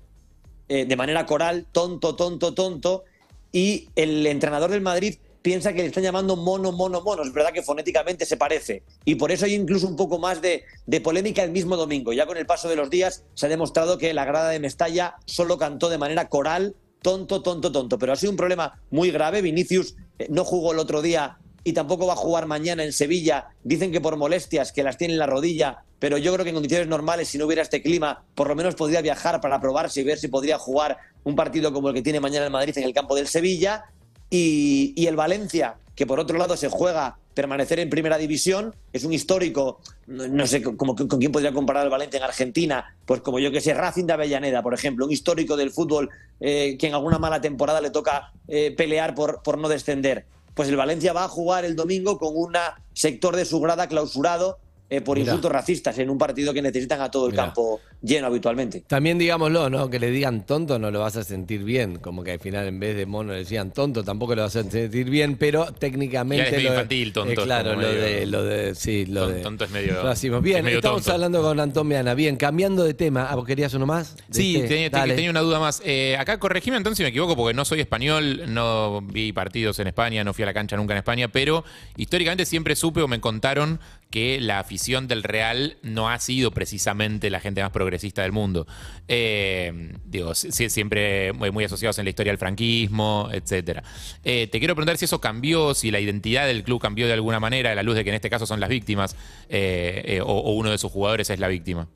eh, 0.67 0.85
de 0.85 0.95
manera 0.95 1.25
coral, 1.25 1.67
tonto, 1.71 2.15
tonto, 2.15 2.53
tonto, 2.53 3.03
y 3.51 3.89
el 3.95 4.25
entrenador 4.27 4.69
del 4.69 4.81
Madrid 4.81 5.15
piensa 5.41 5.73
que 5.73 5.81
le 5.81 5.87
están 5.87 6.03
llamando 6.03 6.35
mono, 6.35 6.71
mono, 6.71 7.01
mono. 7.01 7.23
Es 7.23 7.33
verdad 7.33 7.53
que 7.53 7.63
fonéticamente 7.63 8.25
se 8.25 8.37
parece. 8.37 8.83
Y 9.05 9.15
por 9.15 9.31
eso 9.31 9.45
hay 9.45 9.55
incluso 9.55 9.87
un 9.87 9.95
poco 9.95 10.19
más 10.19 10.41
de, 10.41 10.63
de 10.85 11.01
polémica 11.01 11.43
el 11.43 11.51
mismo 11.51 11.77
domingo. 11.77 12.13
Ya 12.13 12.25
con 12.25 12.37
el 12.37 12.45
paso 12.45 12.69
de 12.69 12.75
los 12.75 12.89
días 12.89 13.23
se 13.33 13.45
ha 13.45 13.49
demostrado 13.49 13.97
que 13.97 14.13
la 14.13 14.25
grada 14.25 14.49
de 14.49 14.59
Mestalla 14.59 15.15
solo 15.25 15.57
cantó 15.57 15.89
de 15.89 15.97
manera 15.97 16.29
coral, 16.29 16.75
tonto, 17.01 17.41
tonto, 17.41 17.71
tonto. 17.71 17.97
Pero 17.97 18.13
ha 18.13 18.15
sido 18.15 18.31
un 18.31 18.37
problema 18.37 18.81
muy 18.91 19.11
grave. 19.11 19.41
Vinicius 19.41 19.95
eh, 20.19 20.27
no 20.29 20.43
jugó 20.43 20.73
el 20.73 20.79
otro 20.79 21.01
día 21.01 21.39
y 21.63 21.73
tampoco 21.73 22.07
va 22.07 22.13
a 22.13 22.17
jugar 22.17 22.45
mañana 22.45 22.83
en 22.83 22.93
Sevilla. 22.93 23.49
Dicen 23.63 23.91
que 23.91 24.01
por 24.01 24.17
molestias, 24.17 24.71
que 24.71 24.83
las 24.83 24.97
tiene 24.97 25.13
en 25.13 25.19
la 25.19 25.27
rodilla, 25.27 25.83
pero 25.99 26.17
yo 26.17 26.33
creo 26.33 26.43
que 26.43 26.49
en 26.49 26.55
condiciones 26.55 26.87
normales, 26.87 27.27
si 27.27 27.37
no 27.37 27.45
hubiera 27.45 27.61
este 27.61 27.81
clima, 27.81 28.23
por 28.33 28.47
lo 28.47 28.55
menos 28.55 28.75
podría 28.75 29.01
viajar 29.01 29.41
para 29.41 29.59
probarse 29.59 30.01
y 30.01 30.03
ver 30.05 30.17
si 30.17 30.29
podría 30.29 30.57
jugar 30.57 30.97
un 31.23 31.35
partido 31.35 31.73
como 31.73 31.89
el 31.89 31.95
que 31.95 32.01
tiene 32.01 32.21
mañana 32.21 32.45
el 32.45 32.51
Madrid 32.51 32.77
en 32.77 32.85
el 32.85 32.93
campo 32.93 33.15
del 33.15 33.27
Sevilla. 33.27 33.85
Y, 34.31 35.05
el 35.07 35.15
Valencia, 35.15 35.77
que 35.95 36.05
por 36.05 36.19
otro 36.19 36.37
lado 36.37 36.55
se 36.55 36.69
juega 36.69 37.17
permanecer 37.33 37.79
en 37.79 37.89
primera 37.89 38.17
división, 38.17 38.75
es 38.93 39.03
un 39.03 39.11
histórico, 39.11 39.79
no, 40.07 40.45
sé 40.45 40.61
como, 40.61 40.95
con 40.95 41.07
quién 41.07 41.31
podría 41.31 41.51
comparar 41.51 41.83
el 41.83 41.89
Valencia 41.89 42.17
en 42.17 42.23
Argentina, 42.23 42.95
pues 43.05 43.21
como 43.21 43.39
yo 43.39 43.51
que 43.51 43.59
sé, 43.59 43.73
Racing 43.73 44.05
de 44.05 44.13
Avellaneda, 44.13 44.61
por 44.61 44.73
ejemplo, 44.73 45.05
un 45.05 45.11
histórico 45.11 45.57
del 45.57 45.71
fútbol 45.71 46.09
eh, 46.39 46.77
que 46.77 46.87
en 46.87 46.93
alguna 46.93 47.17
mala 47.17 47.41
temporada 47.41 47.81
le 47.81 47.89
toca 47.89 48.33
eh, 48.47 48.73
pelear 48.75 49.15
por 49.15 49.57
no 49.57 49.67
descender. 49.67 50.25
Pues 50.53 50.69
el 50.69 50.75
Valencia 50.75 51.13
va 51.13 51.23
a 51.23 51.29
jugar 51.29 51.65
el 51.65 51.75
domingo 51.75 52.17
con 52.17 52.35
un 52.35 52.53
sector 52.93 53.35
de 53.35 53.45
su 53.45 53.59
grada 53.61 53.87
clausurado 53.87 54.59
eh, 54.89 55.01
por 55.01 55.17
insultos 55.17 55.51
racistas 55.51 55.97
en 55.99 56.09
un 56.09 56.17
partido 56.17 56.53
que 56.53 56.61
necesitan 56.61 57.01
a 57.01 57.11
todo 57.11 57.27
el 57.27 57.35
campo 57.35 57.79
lleno 58.01 58.27
habitualmente. 58.27 58.81
También 58.87 59.17
digámoslo, 59.17 59.69
¿no? 59.69 59.89
Que 59.89 59.99
le 59.99 60.09
digan 60.11 60.45
tonto 60.45 60.79
no 60.79 60.91
lo 60.91 60.99
vas 61.01 61.15
a 61.17 61.23
sentir 61.23 61.63
bien. 61.63 61.97
Como 61.97 62.23
que 62.23 62.31
al 62.33 62.39
final 62.39 62.67
en 62.67 62.79
vez 62.79 62.95
de 62.95 63.05
mono 63.05 63.33
le 63.33 63.39
decían 63.39 63.71
tonto, 63.71 64.03
tampoco 64.03 64.35
lo 64.35 64.43
vas 64.43 64.55
a 64.55 64.63
sentir 64.63 65.09
bien, 65.09 65.35
pero 65.37 65.65
técnicamente. 65.73 66.51
Ya 66.51 66.57
es 66.57 66.63
lo 66.63 66.69
infantil, 66.69 67.13
tonto, 67.13 67.41
eh, 67.41 67.45
claro, 67.45 67.71
lo 67.73 67.77
medio- 67.77 68.01
de, 68.01 68.25
lo 68.25 68.43
de. 68.43 68.75
Sí, 68.75 69.05
lo 69.05 69.25
Ton- 69.25 69.33
de. 69.33 69.41
tonto 69.41 69.65
es 69.65 69.71
medio- 69.71 70.01
racismo. 70.03 70.41
Bien, 70.41 70.57
es 70.59 70.63
medio 70.63 70.77
estamos 70.79 71.01
tonto. 71.01 71.13
hablando 71.13 71.41
con 71.41 71.59
Antón 71.59 71.87
Meana. 71.87 72.13
Bien, 72.13 72.35
cambiando 72.37 72.83
de 72.83 72.93
tema. 72.93 73.33
¿vos 73.35 73.45
querías 73.45 73.73
uno 73.73 73.85
más? 73.85 74.15
Sí, 74.29 74.55
este? 74.55 74.67
tenía, 74.69 74.89
Dale. 74.89 75.15
tenía 75.15 75.29
una 75.29 75.41
duda 75.41 75.59
más. 75.59 75.81
Eh, 75.85 76.15
acá 76.17 76.39
corregime 76.39 76.77
entonces 76.77 76.97
si 76.97 77.03
me 77.03 77.09
equivoco, 77.09 77.35
porque 77.35 77.53
no 77.53 77.65
soy 77.65 77.79
español, 77.81 78.43
no 78.47 79.01
vi 79.01 79.31
partidos 79.33 79.79
en 79.79 79.87
España, 79.87 80.23
no 80.23 80.33
fui 80.33 80.43
a 80.43 80.45
la 80.45 80.53
cancha 80.53 80.77
nunca 80.77 80.93
en 80.93 80.99
España, 80.99 81.27
pero 81.27 81.63
históricamente 81.97 82.45
siempre 82.45 82.75
supe 82.75 83.01
o 83.01 83.07
me 83.07 83.19
contaron 83.19 83.79
que 84.09 84.39
la 84.41 84.57
afición 84.59 85.07
del 85.07 85.21
Real 85.21 85.77
no 85.83 86.09
ha 86.09 86.17
sido 86.19 86.49
precisamente 86.51 87.29
la 87.29 87.39
gente 87.39 87.61
más 87.61 87.69
progresista 87.89 88.21
del 88.21 88.31
mundo. 88.31 88.67
Eh, 89.07 89.93
digo, 90.05 90.35
siempre 90.35 91.33
muy, 91.33 91.63
asociados 91.63 91.97
en 91.97 92.05
la 92.05 92.09
historia 92.11 92.31
al 92.31 92.37
franquismo, 92.37 93.29
etcétera. 93.31 93.83
Eh, 94.23 94.47
te 94.47 94.59
quiero 94.59 94.75
preguntar 94.75 94.97
si 94.97 95.05
eso 95.05 95.19
cambió, 95.19 95.73
si 95.73 95.89
la 95.89 95.99
identidad 95.99 96.45
del 96.45 96.63
club 96.63 96.79
cambió 96.79 97.07
de 97.07 97.13
alguna 97.13 97.39
manera, 97.39 97.71
a 97.71 97.75
la 97.75 97.83
luz 97.83 97.95
de 97.95 98.03
que 98.03 98.09
en 98.09 98.15
este 98.15 98.29
caso 98.29 98.45
son 98.45 98.59
las 98.59 98.69
víctimas, 98.69 99.15
eh, 99.49 100.21
o 100.23 100.53
uno 100.53 100.69
de 100.69 100.77
sus 100.77 100.91
jugadores 100.91 101.29
es 101.29 101.39
la 101.39 101.47
víctima. 101.47 101.87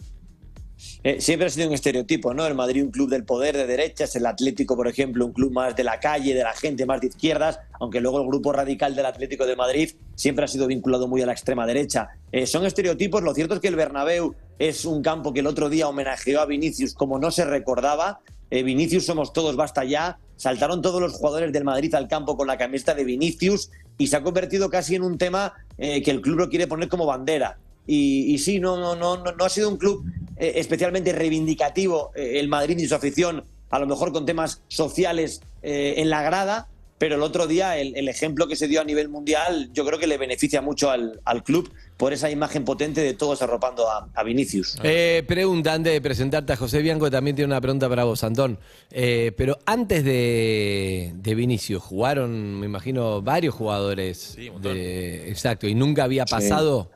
Eh, 1.04 1.20
siempre 1.20 1.48
ha 1.48 1.50
sido 1.50 1.68
un 1.68 1.74
estereotipo, 1.74 2.34
¿no? 2.34 2.46
El 2.46 2.56
Madrid 2.56 2.84
un 2.84 2.92
club 2.92 3.10
del 3.10 3.24
poder, 3.24 3.56
de 3.56 3.68
derechas, 3.68 4.16
el 4.16 4.26
Atlético, 4.26 4.76
por 4.76 4.88
ejemplo, 4.88 5.26
un 5.26 5.34
club 5.34 5.52
más 5.52 5.76
de 5.76 5.84
la 5.84 6.00
calle, 6.00 6.34
de 6.34 6.44
la 6.44 6.54
gente, 6.54 6.86
más 6.86 7.02
de 7.02 7.08
izquierdas, 7.08 7.60
aunque 7.80 8.02
luego 8.02 8.22
el 8.22 8.28
grupo 8.28 8.52
radical 8.52 8.96
del 8.96 9.06
Atlético 9.06 9.46
de 9.46 9.56
Madrid 9.56 9.92
siempre 10.16 10.46
ha 10.46 10.48
sido 10.48 10.68
vinculado 10.68 11.08
muy 11.08 11.22
a 11.22 11.26
la 11.26 11.34
extrema 11.34 11.66
derecha. 11.66 12.10
Eh, 12.32 12.48
son 12.48 12.66
estereotipos, 12.66 13.22
lo 13.22 13.34
cierto 13.34 13.56
es 13.56 13.60
que 13.60 13.68
el 13.68 13.76
Bernabéu 13.76 14.36
es 14.60 14.86
un 14.86 15.02
campo 15.02 15.34
que 15.34 15.42
el 15.42 15.48
otro 15.48 15.70
día 15.70 15.88
homenajeó 15.88 16.42
a 16.42 16.46
Vinicius 16.46 16.94
como 16.94 17.20
no 17.20 17.32
se 17.32 17.46
recordaba. 17.46 18.20
Eh, 18.50 18.64
Vinicius 18.64 19.06
somos 19.06 19.34
todos, 19.34 19.56
basta 19.56 19.84
ya. 19.84 20.20
Saltaron 20.36 20.82
todos 20.82 21.02
los 21.02 21.14
jugadores 21.14 21.54
del 21.54 21.64
Madrid 21.64 21.94
al 21.96 22.08
campo 22.08 22.36
con 22.36 22.48
la 22.48 22.58
camiseta 22.58 22.94
de 22.94 23.04
Vinicius 23.04 23.72
y 23.98 24.08
se 24.08 24.18
ha 24.18 24.24
convertido 24.24 24.70
casi 24.70 24.96
en 24.96 25.04
un 25.04 25.18
tema 25.18 25.54
que 25.78 26.12
el 26.12 26.22
club 26.22 26.38
lo 26.38 26.50
quiere 26.50 26.68
poner 26.68 26.90
como 26.90 27.06
bandera. 27.06 27.58
Y, 27.86 28.38
sí, 28.40 28.60
no, 28.60 28.78
no, 28.78 28.96
no, 28.96 29.18
no 29.18 29.46
ha 29.46 29.50
sido 29.50 29.70
un 29.70 29.78
club 29.78 30.04
eh, 30.38 30.54
especialmente 30.56 31.12
reivindicativo 31.14 32.12
eh, 32.16 32.40
el 32.40 32.48
Madrid 32.48 32.78
y 32.78 32.88
su 32.88 32.96
afición, 32.96 33.44
a 33.70 33.80
lo 33.80 33.88
mejor 33.88 34.12
con 34.12 34.26
temas 34.26 34.62
sociales 34.68 35.42
eh, 35.62 35.96
en 35.98 36.10
la 36.10 36.22
grada, 36.22 36.68
pero 37.00 37.16
el 37.16 37.24
otro 37.24 37.48
día 37.48 37.78
el, 37.78 37.98
el 37.98 38.08
ejemplo 38.08 38.48
que 38.48 38.56
se 38.56 38.68
dio 38.68 38.80
a 38.80 38.84
nivel 38.86 39.10
mundial 39.10 39.70
yo 39.74 39.86
creo 39.86 40.00
que 40.00 40.08
le 40.08 40.18
beneficia 40.18 40.62
mucho 40.62 40.90
al, 40.90 41.20
al 41.26 41.44
club 41.44 41.70
por 41.98 42.14
esa 42.14 42.30
imagen 42.30 42.64
potente 42.64 43.02
de 43.02 43.14
todos 43.14 43.42
arropando 43.42 43.90
a, 43.90 44.10
a 44.14 44.24
Vinicius. 44.24 44.78
Eh, 44.84 45.24
pregunta, 45.28 45.74
antes 45.74 45.92
de 45.92 46.02
presentarte 46.02 46.54
a 46.54 46.56
José 46.56 46.82
Bianco, 46.82 47.10
también 47.12 47.36
tiene 47.36 47.48
una 47.48 47.62
pregunta 47.62 47.90
para 47.90 48.04
vos, 48.04 48.24
Antón. 48.24 48.58
Eh, 48.92 49.32
pero 49.38 49.58
antes 49.66 50.04
de, 50.04 51.14
de 51.16 51.36
Vinicius, 51.36 51.82
jugaron, 51.82 52.60
me 52.60 52.66
imagino, 52.66 53.22
varios 53.22 53.54
jugadores. 53.54 54.34
Sí, 54.36 54.50
un 54.50 54.62
de, 54.62 55.30
exacto, 55.30 55.68
y 55.68 55.76
nunca 55.76 56.04
había 56.04 56.26
pasado 56.26 56.90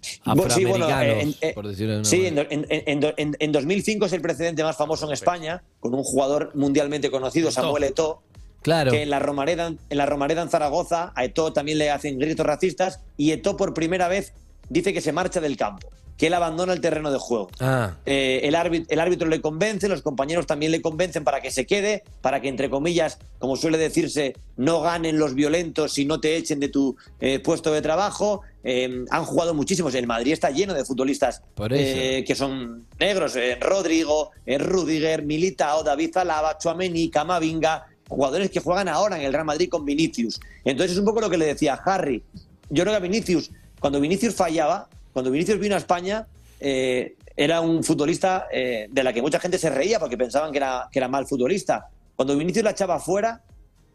Sí, 0.00 0.64
bueno, 0.64 0.88
en- 1.00 1.34
eh, 1.40 1.52
por 1.54 1.68
decirlo 1.68 1.92
de 1.94 1.98
una 2.00 2.08
Sí, 2.08 2.26
en, 2.26 2.34
manera. 2.36 2.48
do- 2.48 2.54
en- 2.54 2.66
en- 2.70 3.04
en- 3.04 3.14
en- 3.16 3.36
en 3.38 3.52
2005 3.52 4.06
es 4.06 4.12
el 4.12 4.20
precedente 4.22 4.62
más 4.64 4.76
famoso 4.76 5.06
en 5.06 5.12
España, 5.12 5.62
con 5.80 5.94
un 5.94 6.02
jugador 6.02 6.50
mundialmente 6.54 7.10
conocido, 7.10 7.50
Samuel 7.50 7.84
Eto'o, 7.84 8.22
Claro. 8.62 8.90
que 8.90 9.02
en 9.02 9.10
la 9.10 9.18
Romareda, 9.18 9.68
en 9.68 9.96
la 9.96 10.06
Romareda 10.06 10.42
en 10.42 10.48
Zaragoza 10.50 11.12
a 11.14 11.24
Eto'o 11.24 11.52
también 11.52 11.78
le 11.78 11.90
hacen 11.90 12.18
gritos 12.18 12.44
racistas 12.46 13.00
y 13.16 13.32
Eto'o 13.32 13.56
por 13.56 13.74
primera 13.74 14.08
vez 14.08 14.32
dice 14.68 14.92
que 14.92 15.00
se 15.00 15.12
marcha 15.12 15.40
del 15.40 15.56
campo, 15.56 15.88
que 16.20 16.26
él 16.26 16.34
abandona 16.34 16.74
el 16.74 16.82
terreno 16.82 17.10
de 17.10 17.16
juego. 17.16 17.48
Ah, 17.60 17.96
Eh, 18.04 18.40
el, 18.42 18.54
árbitro, 18.54 18.86
el 18.90 19.00
árbitro 19.00 19.26
le 19.26 19.40
convence, 19.40 19.88
los 19.88 20.02
compañeros 20.02 20.46
también 20.46 20.70
le 20.70 20.82
convencen 20.82 21.24
para 21.24 21.40
que 21.40 21.50
se 21.50 21.64
quede, 21.64 22.02
para 22.20 22.42
que, 22.42 22.48
entre 22.48 22.68
comillas, 22.68 23.18
como 23.38 23.56
suele 23.56 23.78
decirse, 23.78 24.34
no 24.58 24.82
ganen 24.82 25.18
los 25.18 25.34
violentos 25.34 25.96
y 25.96 26.04
no 26.04 26.20
te 26.20 26.36
echen 26.36 26.60
de 26.60 26.68
tu 26.68 26.94
eh, 27.20 27.38
puesto 27.38 27.72
de 27.72 27.80
trabajo. 27.80 28.42
Eh, 28.64 29.02
han 29.08 29.24
jugado 29.24 29.54
muchísimos. 29.54 29.94
El 29.94 30.06
Madrid 30.06 30.34
está 30.34 30.50
lleno 30.50 30.74
de 30.74 30.84
futbolistas 30.84 31.40
eh, 31.70 32.22
que 32.26 32.34
son 32.34 32.86
negros. 32.98 33.32
Rodrigo, 33.58 34.32
Rudiger, 34.46 35.24
Militao, 35.24 35.82
David 35.82 36.10
Zalaba, 36.12 36.58
Chuamení, 36.58 37.08
Camavinga, 37.08 37.86
jugadores 38.10 38.50
que 38.50 38.60
juegan 38.60 38.88
ahora 38.88 39.16
en 39.16 39.22
el 39.22 39.32
Real 39.32 39.46
Madrid 39.46 39.70
con 39.70 39.86
Vinicius. 39.86 40.38
Entonces 40.66 40.92
es 40.92 40.98
un 40.98 41.06
poco 41.06 41.22
lo 41.22 41.30
que 41.30 41.38
le 41.38 41.46
decía 41.46 41.80
Harry. 41.82 42.22
Yo 42.68 42.84
creo 42.84 42.92
que 42.92 42.98
a 42.98 43.08
Vinicius, 43.08 43.50
cuando 43.80 43.98
Vinicius 44.02 44.34
fallaba, 44.34 44.86
cuando 45.20 45.32
Vinicius 45.32 45.58
vino 45.58 45.74
a 45.74 45.78
España, 45.78 46.26
eh, 46.60 47.14
era 47.36 47.60
un 47.60 47.84
futbolista 47.84 48.46
eh, 48.50 48.88
de 48.90 49.04
la 49.04 49.12
que 49.12 49.20
mucha 49.20 49.38
gente 49.38 49.58
se 49.58 49.68
reía 49.68 50.00
porque 50.00 50.16
pensaban 50.16 50.50
que 50.50 50.56
era, 50.56 50.88
que 50.90 50.98
era 50.98 51.08
mal 51.08 51.26
futbolista. 51.26 51.90
Cuando 52.16 52.38
Vinicius 52.38 52.64
la 52.64 52.70
echaba 52.70 52.98
fuera, 52.98 53.42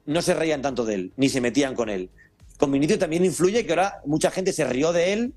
no 0.05 0.22
se 0.22 0.36
reían 0.36 0.62
tanto 0.62 0.86
de 0.86 0.94
él, 0.94 1.13
ni 1.17 1.27
se 1.29 1.41
metían 1.41 1.74
con 1.74 1.89
él. 1.89 2.12
Con 2.60 2.72
Vinicius 2.72 3.00
también 3.00 3.25
influye 3.25 3.65
que 3.65 3.72
ahora 3.72 4.01
mucha 4.05 4.29
gente 4.29 4.53
se 4.53 4.65
rió 4.65 4.94
de 4.94 5.13
él, 5.13 5.34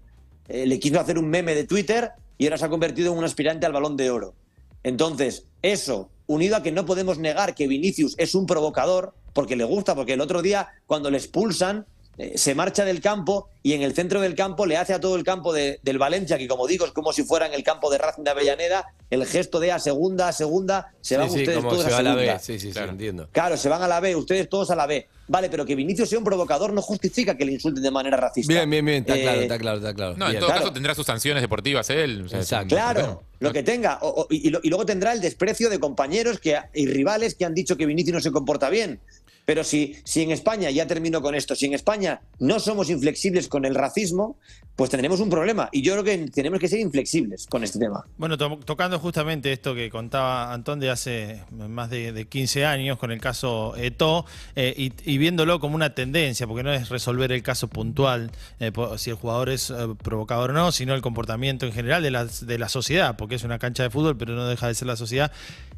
eh, 0.48 0.66
le 0.66 0.78
quiso 0.78 1.00
hacer 1.00 1.18
un 1.18 1.30
meme 1.30 1.54
de 1.54 1.64
Twitter 1.64 2.10
y 2.36 2.44
ahora 2.44 2.58
se 2.58 2.66
ha 2.66 2.68
convertido 2.68 3.10
en 3.10 3.16
un 3.16 3.24
aspirante 3.24 3.64
al 3.64 3.72
balón 3.72 3.96
de 3.96 4.10
oro. 4.10 4.34
Entonces, 4.82 5.46
eso, 5.62 6.10
unido 6.26 6.56
a 6.56 6.62
que 6.62 6.70
no 6.70 6.84
podemos 6.84 7.16
negar 7.16 7.54
que 7.54 7.66
Vinicius 7.66 8.14
es 8.18 8.34
un 8.34 8.44
provocador, 8.44 9.14
porque 9.32 9.56
le 9.56 9.64
gusta, 9.64 9.94
porque 9.94 10.12
el 10.12 10.20
otro 10.20 10.42
día, 10.42 10.68
cuando 10.84 11.10
le 11.10 11.16
expulsan, 11.16 11.86
se 12.34 12.54
marcha 12.54 12.84
del 12.84 13.00
campo 13.00 13.48
y 13.62 13.74
en 13.74 13.82
el 13.82 13.94
centro 13.94 14.20
del 14.20 14.34
campo 14.34 14.66
le 14.66 14.76
hace 14.76 14.92
a 14.92 15.00
todo 15.00 15.14
el 15.16 15.22
campo 15.24 15.52
de- 15.52 15.78
del 15.82 15.98
Valencia, 15.98 16.36
que 16.38 16.48
como 16.48 16.66
digo 16.66 16.84
es 16.84 16.92
como 16.92 17.12
si 17.12 17.22
fuera 17.22 17.46
en 17.46 17.54
el 17.54 17.62
campo 17.62 17.90
de 17.90 17.98
Racing 17.98 18.24
de 18.24 18.30
Avellaneda, 18.30 18.86
el 19.10 19.24
gesto 19.26 19.60
de 19.60 19.70
a 19.72 19.78
segunda, 19.78 20.28
a 20.28 20.32
segunda, 20.32 20.92
se 21.00 21.16
van 21.16 21.28
sí, 21.28 21.36
sí, 21.36 21.40
ustedes 21.42 21.60
todos 21.62 21.82
se 21.84 21.88
a 21.88 21.90
va 21.92 21.98
a 21.98 22.02
la 22.02 22.10
segunda. 22.14 22.32
B. 22.34 22.38
Sí, 22.40 22.52
sí, 22.58 22.66
sí, 22.68 22.72
Claro. 22.72 22.90
entiendo. 22.92 23.28
Claro, 23.32 23.56
se 23.56 23.68
van 23.68 23.82
a 23.82 23.88
la 23.88 24.00
B, 24.00 24.16
ustedes 24.16 24.48
todos 24.48 24.70
a 24.70 24.76
la 24.76 24.86
B. 24.86 25.06
Vale, 25.28 25.50
pero 25.50 25.64
que 25.66 25.74
Vinicius 25.74 26.08
sea 26.08 26.18
un 26.18 26.24
provocador 26.24 26.72
no 26.72 26.80
justifica 26.82 27.36
que 27.36 27.44
le 27.44 27.52
insulten 27.52 27.82
de 27.82 27.90
manera 27.90 28.16
racista. 28.16 28.52
Bien, 28.52 28.68
bien, 28.68 28.84
bien, 28.84 28.98
está 29.02 29.16
Eh, 29.16 29.22
claro, 29.22 29.40
está 29.42 29.58
claro, 29.58 29.76
está 29.78 29.94
claro. 29.94 30.16
No, 30.16 30.24
en 30.26 30.30
Bien. 30.32 30.40
todo 30.40 30.48
Claro. 30.48 30.62
caso 30.62 30.72
tendrá 30.72 30.94
sus 30.94 31.06
sanciones 31.06 31.42
deportivas 31.42 31.88
él. 31.90 32.22
o 32.24 32.28
sea, 32.28 32.38
Exacto. 32.40 32.74
Claro, 32.74 33.22
lo 33.40 33.52
que 33.52 33.62
tenga. 33.62 33.98
O- 34.02 34.22
o- 34.22 34.26
y, 34.30 34.48
lo- 34.50 34.60
y 34.62 34.68
luego 34.70 34.86
tendrá 34.86 35.12
el 35.12 35.20
desprecio 35.20 35.68
de 35.68 35.78
compañeros 35.78 36.40
que, 36.40 36.58
y 36.74 36.86
rivales 36.86 37.34
que 37.34 37.44
han 37.44 37.54
dicho 37.54 37.76
que 37.76 37.84
Vinicius 37.86 38.14
no 38.14 38.20
se 38.20 38.32
comporta 38.32 38.70
bien. 38.70 39.00
Pero 39.48 39.64
si, 39.64 39.96
si 40.04 40.20
en 40.20 40.30
España, 40.30 40.70
ya 40.70 40.86
termino 40.86 41.22
con 41.22 41.34
esto, 41.34 41.54
si 41.54 41.64
en 41.64 41.72
España 41.72 42.20
no 42.38 42.60
somos 42.60 42.90
inflexibles 42.90 43.48
con 43.48 43.64
el 43.64 43.74
racismo, 43.74 44.36
pues 44.78 44.90
tendremos 44.90 45.18
un 45.18 45.28
problema. 45.28 45.68
Y 45.72 45.82
yo 45.82 45.94
creo 45.94 46.04
que 46.04 46.30
tenemos 46.30 46.60
que 46.60 46.68
ser 46.68 46.78
inflexibles 46.78 47.48
con 47.48 47.64
este 47.64 47.80
tema. 47.80 48.04
Bueno, 48.16 48.38
to- 48.38 48.60
tocando 48.64 49.00
justamente 49.00 49.52
esto 49.52 49.74
que 49.74 49.90
contaba 49.90 50.52
Antón 50.52 50.78
de 50.78 50.88
hace 50.88 51.42
más 51.50 51.90
de, 51.90 52.12
de 52.12 52.28
15 52.28 52.64
años 52.64 52.96
con 52.96 53.10
el 53.10 53.20
caso 53.20 53.74
Eto 53.76 54.24
eh, 54.54 54.92
y, 55.04 55.18
viéndolo 55.18 55.58
como 55.58 55.74
una 55.74 55.96
tendencia, 55.96 56.46
porque 56.46 56.62
no 56.62 56.72
es 56.72 56.90
resolver 56.90 57.32
el 57.32 57.42
caso 57.42 57.66
puntual, 57.66 58.30
eh, 58.60 58.70
si 58.98 59.10
el 59.10 59.16
jugador 59.16 59.48
es 59.48 59.70
eh, 59.70 59.74
provocador 60.00 60.50
o 60.50 60.52
no, 60.52 60.70
sino 60.70 60.94
el 60.94 61.02
comportamiento 61.02 61.66
en 61.66 61.72
general 61.72 62.00
de 62.00 62.12
la, 62.12 62.26
de 62.26 62.58
la 62.58 62.68
sociedad, 62.68 63.16
porque 63.16 63.34
es 63.34 63.42
una 63.42 63.58
cancha 63.58 63.82
de 63.82 63.90
fútbol, 63.90 64.16
pero 64.16 64.36
no 64.36 64.46
deja 64.46 64.68
de 64.68 64.74
ser 64.76 64.86
la 64.86 64.94
sociedad. 64.94 65.32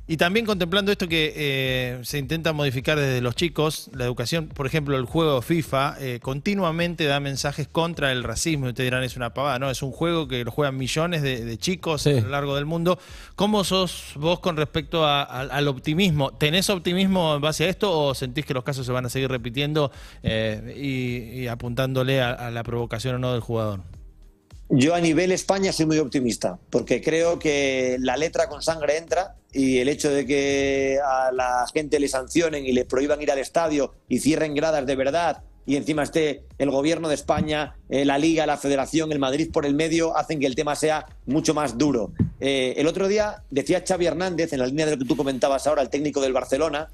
Y 0.09 0.16
también 0.16 0.45
contemplando 0.45 0.90
esto 0.92 1.09
que 1.09 1.33
eh, 1.37 2.00
se 2.02 2.19
intenta 2.19 2.52
modificar 2.52 2.99
desde 2.99 3.21
los 3.23 3.35
chicos, 3.37 3.90
la 3.95 4.04
educación, 4.04 4.49
por 4.49 4.66
ejemplo, 4.66 4.97
el 4.99 5.04
juego 5.04 5.40
FIFA 5.40 5.97
continuamente 6.21 7.04
da 7.04 7.21
mensajes 7.21 7.69
contra 7.69 8.11
el 8.11 8.25
racismo. 8.25 8.66
Ustedes 8.66 8.89
dirán, 8.90 9.04
es 9.04 9.16
una 9.16 9.32
pavada, 9.32 9.59
¿no? 9.59 9.70
Es 9.70 9.82
un 9.82 9.92
juego 9.92 10.26
que 10.28 10.44
lo 10.44 10.50
juegan 10.50 10.76
millones 10.76 11.23
de, 11.23 11.44
de 11.44 11.59
chicos 11.59 12.02
Sí. 12.02 12.11
a 12.11 12.20
lo 12.20 12.28
largo 12.28 12.56
del 12.56 12.66
mundo. 12.66 12.99
¿Cómo 13.37 13.62
sos 13.64 14.12
vos 14.16 14.40
con 14.40 14.56
respecto 14.56 15.04
a- 15.04 15.23
a- 15.23 15.40
al 15.42 15.68
optimismo? 15.68 16.32
¿Tenés 16.32 16.68
optimismo 16.70 17.37
en 17.37 17.40
base 17.40 17.64
a 17.64 17.68
esto 17.68 17.97
o 17.97 18.14
sentís 18.14 18.44
que 18.44 18.52
los 18.54 18.64
casos 18.64 18.85
se 18.85 18.92
van 18.92 19.06
a 19.06 19.09
seguir 19.09 19.30
repitiendo 19.30 19.92
eh, 20.23 20.75
y, 20.76 21.42
y 21.42 21.47
apuntándole 21.49 22.20
a, 22.20 22.30
a 22.32 22.50
la 22.50 22.62
provocación 22.64 23.14
o 23.14 23.18
no 23.18 23.32
del 23.32 23.40
jugador? 23.40 23.80
Yo 24.73 24.94
a 24.94 25.00
nivel 25.00 25.32
España 25.32 25.73
soy 25.73 25.87
muy 25.87 25.99
optimista, 25.99 26.59
porque 26.70 27.00
creo 27.00 27.38
que 27.40 27.97
la 28.00 28.16
letra 28.16 28.49
con 28.49 28.62
sangre 28.62 28.99
entra 28.99 29.35
y 29.52 29.78
el 29.78 29.88
hecho 29.88 30.11
de 30.11 30.25
que 30.26 30.99
a 31.04 31.32
la 31.32 31.64
gente 31.75 31.99
le 31.99 32.06
sancionen 32.06 32.64
y 32.64 32.73
le 32.73 32.85
prohíban 32.85 33.20
ir 33.20 33.32
al 33.32 33.38
estadio 33.40 33.94
y 34.09 34.20
cierren 34.20 34.54
gradas 34.54 34.87
de 34.87 34.94
verdad 34.94 35.42
y 35.67 35.76
encima 35.76 36.02
esté 36.02 36.45
el 36.59 36.71
gobierno 36.71 37.09
de 37.09 37.14
España, 37.14 37.76
eh, 37.88 38.05
la 38.05 38.19
Liga, 38.19 38.47
la 38.47 38.57
Federación, 38.57 39.12
el 39.12 39.19
Madrid 39.19 39.50
por 39.52 39.67
el 39.67 39.75
medio, 39.75 40.17
hacen 40.17 40.40
que 40.40 40.47
el 40.47 40.55
tema 40.55 40.75
sea 40.75 41.07
mucho 41.26 41.55
más 41.55 41.79
duro. 41.79 42.12
Eh, 42.40 42.75
el 42.76 42.87
otro 42.87 43.09
día 43.09 43.43
decía 43.50 43.85
Xavi 43.87 44.07
Hernández, 44.07 44.52
en 44.52 44.61
la 44.61 44.67
línea 44.67 44.87
de 44.87 44.93
lo 44.93 44.99
que 44.99 45.05
tú 45.05 45.17
comentabas 45.17 45.67
ahora, 45.67 45.83
el 45.83 45.90
técnico 45.90 46.21
del 46.21 46.33
Barcelona, 46.33 46.88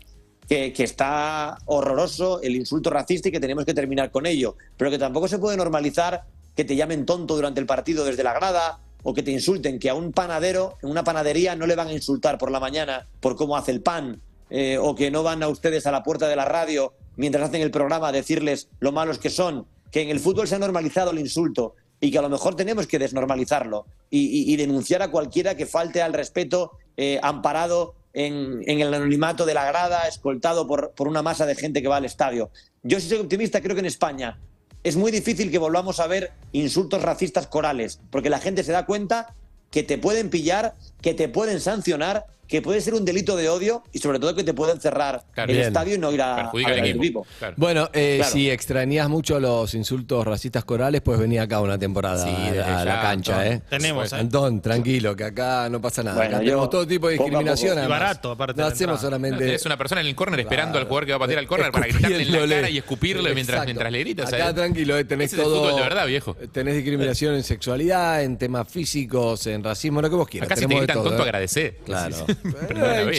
que, 0.49 0.73
que 0.73 0.85
está 0.85 1.59
horroroso 1.67 2.41
el 2.41 2.55
insulto 2.57 2.91
racista 2.91 3.29
y 3.29 3.33
que 3.33 3.41
tenemos 3.41 3.65
que 3.65 3.75
terminar 3.75 4.11
con 4.11 4.27
ello, 4.27 4.57
pero 4.77 4.91
que 4.91 4.99
tampoco 4.99 5.29
se 5.29 5.39
puede 5.39 5.57
normalizar 5.57 6.25
que 6.55 6.65
te 6.65 6.77
llamen 6.77 7.07
tonto 7.07 7.37
durante 7.37 7.61
el 7.61 7.67
partido 7.67 8.05
desde 8.05 8.23
la 8.23 8.33
grada 8.33 8.81
o 9.03 9.15
que 9.15 9.23
te 9.23 9.31
insulten, 9.31 9.79
que 9.79 9.89
a 9.89 9.95
un 9.95 10.13
panadero 10.13 10.79
en 10.83 10.91
una 10.91 11.05
panadería 11.05 11.55
no 11.55 11.67
le 11.67 11.77
van 11.77 11.89
a 11.89 11.93
insultar 11.93 12.39
por 12.39 12.51
la 12.51 12.59
mañana 12.59 13.07
por 13.21 13.37
cómo 13.37 13.57
hace 13.57 13.71
el 13.71 13.81
pan, 13.81 14.21
eh, 14.51 14.79
o 14.81 14.95
que 14.95 15.11
no 15.11 15.23
van 15.23 15.43
a 15.43 15.49
ustedes 15.49 15.87
a 15.87 15.93
la 15.93 16.03
puerta 16.03 16.29
de 16.29 16.37
la 16.37 16.45
radio 16.45 16.93
mientras 17.17 17.49
hacen 17.49 17.63
el 17.63 17.71
programa 17.71 18.13
decirles 18.13 18.69
lo 18.81 18.93
malos 18.93 19.19
que 19.19 19.31
son, 19.31 19.67
que 19.91 20.03
en 20.03 20.11
el 20.11 20.21
fútbol 20.21 20.49
se 20.49 20.55
ha 20.55 20.59
normalizado 20.59 21.11
el 21.11 21.19
insulto 21.19 21.75
y 22.01 22.11
que 22.11 22.19
a 22.19 22.23
lo 22.23 22.29
mejor 22.29 22.55
tenemos 22.55 22.87
que 22.87 22.99
desnormalizarlo 22.99 23.87
y, 24.11 24.55
denunciar 24.57 25.03
a 25.03 25.11
cualquiera 25.11 25.57
que 25.57 25.67
falte 25.67 26.03
al 26.03 26.13
respeto 26.13 26.73
eh, 26.97 27.19
amparado 27.23 27.95
en, 28.13 28.63
el 28.67 28.93
anonimato 28.93 29.45
de 29.47 29.55
la 29.55 29.65
grada, 29.65 30.07
escoltado 30.09 30.67
por, 30.67 30.93
por 30.93 31.09
una 31.09 31.23
masa 31.23 31.47
de 31.47 31.55
gente 31.55 31.83
que 31.83 31.89
va 31.89 31.97
al 31.97 32.05
estadio. 32.05 32.51
Yo 32.83 33.01
si 33.01 33.09
soy 33.09 33.19
optimista, 33.19 33.61
creo 33.61 33.75
que 33.75 33.81
en 33.81 33.87
España 33.87 34.39
es 34.85 34.97
muy 34.97 35.11
difícil 35.11 35.51
que 35.51 35.59
volvamos 35.59 35.99
a 36.01 36.07
ver 36.07 36.33
insultos 36.53 37.03
racistas 37.03 37.47
corales, 37.47 38.01
porque 38.11 38.31
la 38.31 38.39
gente 38.39 38.63
se 38.63 38.73
da 38.73 38.87
cuenta 38.87 39.35
que 39.71 39.83
te 39.83 39.99
pueden 39.99 40.31
pillar, 40.31 40.75
que 41.03 41.13
te 41.13 41.29
pueden 41.29 41.61
sancionar, 41.61 42.27
que 42.49 42.63
puede 42.63 42.81
ser 42.81 42.95
un 42.95 43.05
delito 43.05 43.37
de 43.37 43.49
odio 43.49 43.83
y 43.93 43.99
sobre 43.99 44.19
todo 44.19 44.35
que 44.35 44.45
te 44.45 44.55
pueden 44.55 44.81
cerrar 44.81 45.25
Claro. 45.35 45.51
el 45.51 45.57
Bien. 45.57 45.69
estadio 45.69 45.95
y 45.95 45.99
no 45.99 46.13
ir 46.13 46.23
a, 46.23 46.37
Perjudica 46.37 46.69
a 46.69 46.71
ver 46.73 46.81
al 46.81 46.87
equipo. 46.89 47.03
equipo. 47.05 47.27
Claro. 47.39 47.55
Bueno, 47.57 47.91
eh, 47.93 48.17
Claro. 48.19 48.33
si 48.33 48.51
extrañas 48.51 49.09
mucho 49.09 49.41
los 49.41 49.75
insultos 49.75 50.25
racistas 50.27 50.65
corales, 50.65 51.01
pues 51.03 51.19
venía 51.19 51.43
acá 51.43 51.61
una 51.61 51.79
temporada 51.79 52.25
Sí, 52.25 52.31
a, 52.31 52.55
la- 52.55 52.81
a 52.81 52.85
la 52.85 53.01
cancha, 53.01 53.41
Antón. 53.41 53.53
¿eh? 53.53 53.63
Tenemos, 53.69 54.13
¿eh? 54.13 54.17
Antón, 54.17 54.61
tranquilo, 54.61 55.17
que 55.17 55.25
acá 55.25 55.69
no 55.69 55.81
pasa 55.81 56.03
nada. 56.03 56.17
Bueno, 56.17 56.37
acá 56.37 56.43
yo, 56.45 56.51
tenemos 56.51 56.71
todo 56.71 56.87
tipo 56.87 57.09
de 57.09 57.15
discriminación. 57.15 57.75
poco. 57.75 57.87
Y 57.87 57.89
barato, 57.89 58.31
aparte 58.33 58.61
No 58.61 58.67
hacemos 58.69 59.01
solamente. 59.01 59.55
Es 59.55 59.67
una 59.67 59.77
persona 59.77 60.01
en 60.01 60.07
el 60.07 60.15
córner 60.15 60.41
esperando 60.41 60.79
al 60.79 60.85
jugador 60.85 61.07
que 61.07 61.13
va 61.13 61.17
a 61.17 61.21
patear 61.21 61.39
al 61.41 61.47
córner 61.47 61.73
para 61.73 61.87
gritarle 61.87 62.23
en 62.23 62.33
la 62.33 62.57
cara 62.57 62.71
y 62.71 62.79
escupirle 62.79 63.35
mientras, 63.35 63.65
mientras 63.65 63.91
le 63.93 63.99
grita. 64.01 64.25
o 64.25 64.27
sea, 64.27 64.45
Acá 64.47 64.55
tranquilo, 64.55 64.97
eh, 64.97 65.05
tenés 65.05 65.33
ese 65.33 65.37
es 65.37 65.47
el 65.47 65.53
todo. 65.53 65.63
fútbol 65.65 65.77
de 65.77 65.83
verdad, 65.83 66.07
viejo. 66.07 66.35
Tenés 66.53 66.75
discriminación 66.75 67.35
en 67.35 67.43
sexualidad, 67.43 68.23
en 68.23 68.37
temas 68.37 68.69
físicos, 68.69 69.47
en 69.47 69.63
racismo, 69.65 70.01
lo 70.01 70.09
que 70.11 70.17
vos 70.17 70.29
quieras. 70.29 70.51
Acá 70.51 70.61
si 70.61 70.67
te 70.67 70.75
gritan 70.75 70.95
todo, 70.97 71.05
tonto, 71.09 71.23
¿eh? 71.23 71.25
agradecé. 71.25 71.77
Claro. 71.85 72.17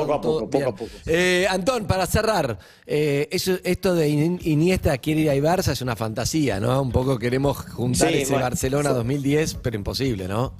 Poco 0.00 0.14
a 0.14 0.20
poco, 0.20 0.50
poco 0.50 0.68
a 0.68 0.74
poco. 0.74 0.90
Eh, 1.06 1.46
Antón, 1.48 1.86
para 1.86 2.06
cerrar, 2.06 2.58
eh, 2.86 3.28
eso, 3.30 3.56
esto 3.64 3.94
de 3.94 4.08
In- 4.08 4.40
Iniesta 4.42 4.96
quiere 4.98 5.22
ir 5.22 5.30
a 5.30 5.34
Barça 5.34 5.72
es 5.72 5.80
una 5.82 5.96
fantasía, 5.96 6.60
¿no? 6.60 6.80
Un 6.82 6.92
poco 6.92 7.18
queremos 7.18 7.56
juntar 7.58 8.10
Sí, 8.10 8.18
ese 8.18 8.32
bueno, 8.32 8.44
Barcelona 8.44 8.88
fue- 8.90 8.96
2010, 8.98 9.54
pero 9.62 9.76
imposible, 9.76 10.28
¿no? 10.28 10.54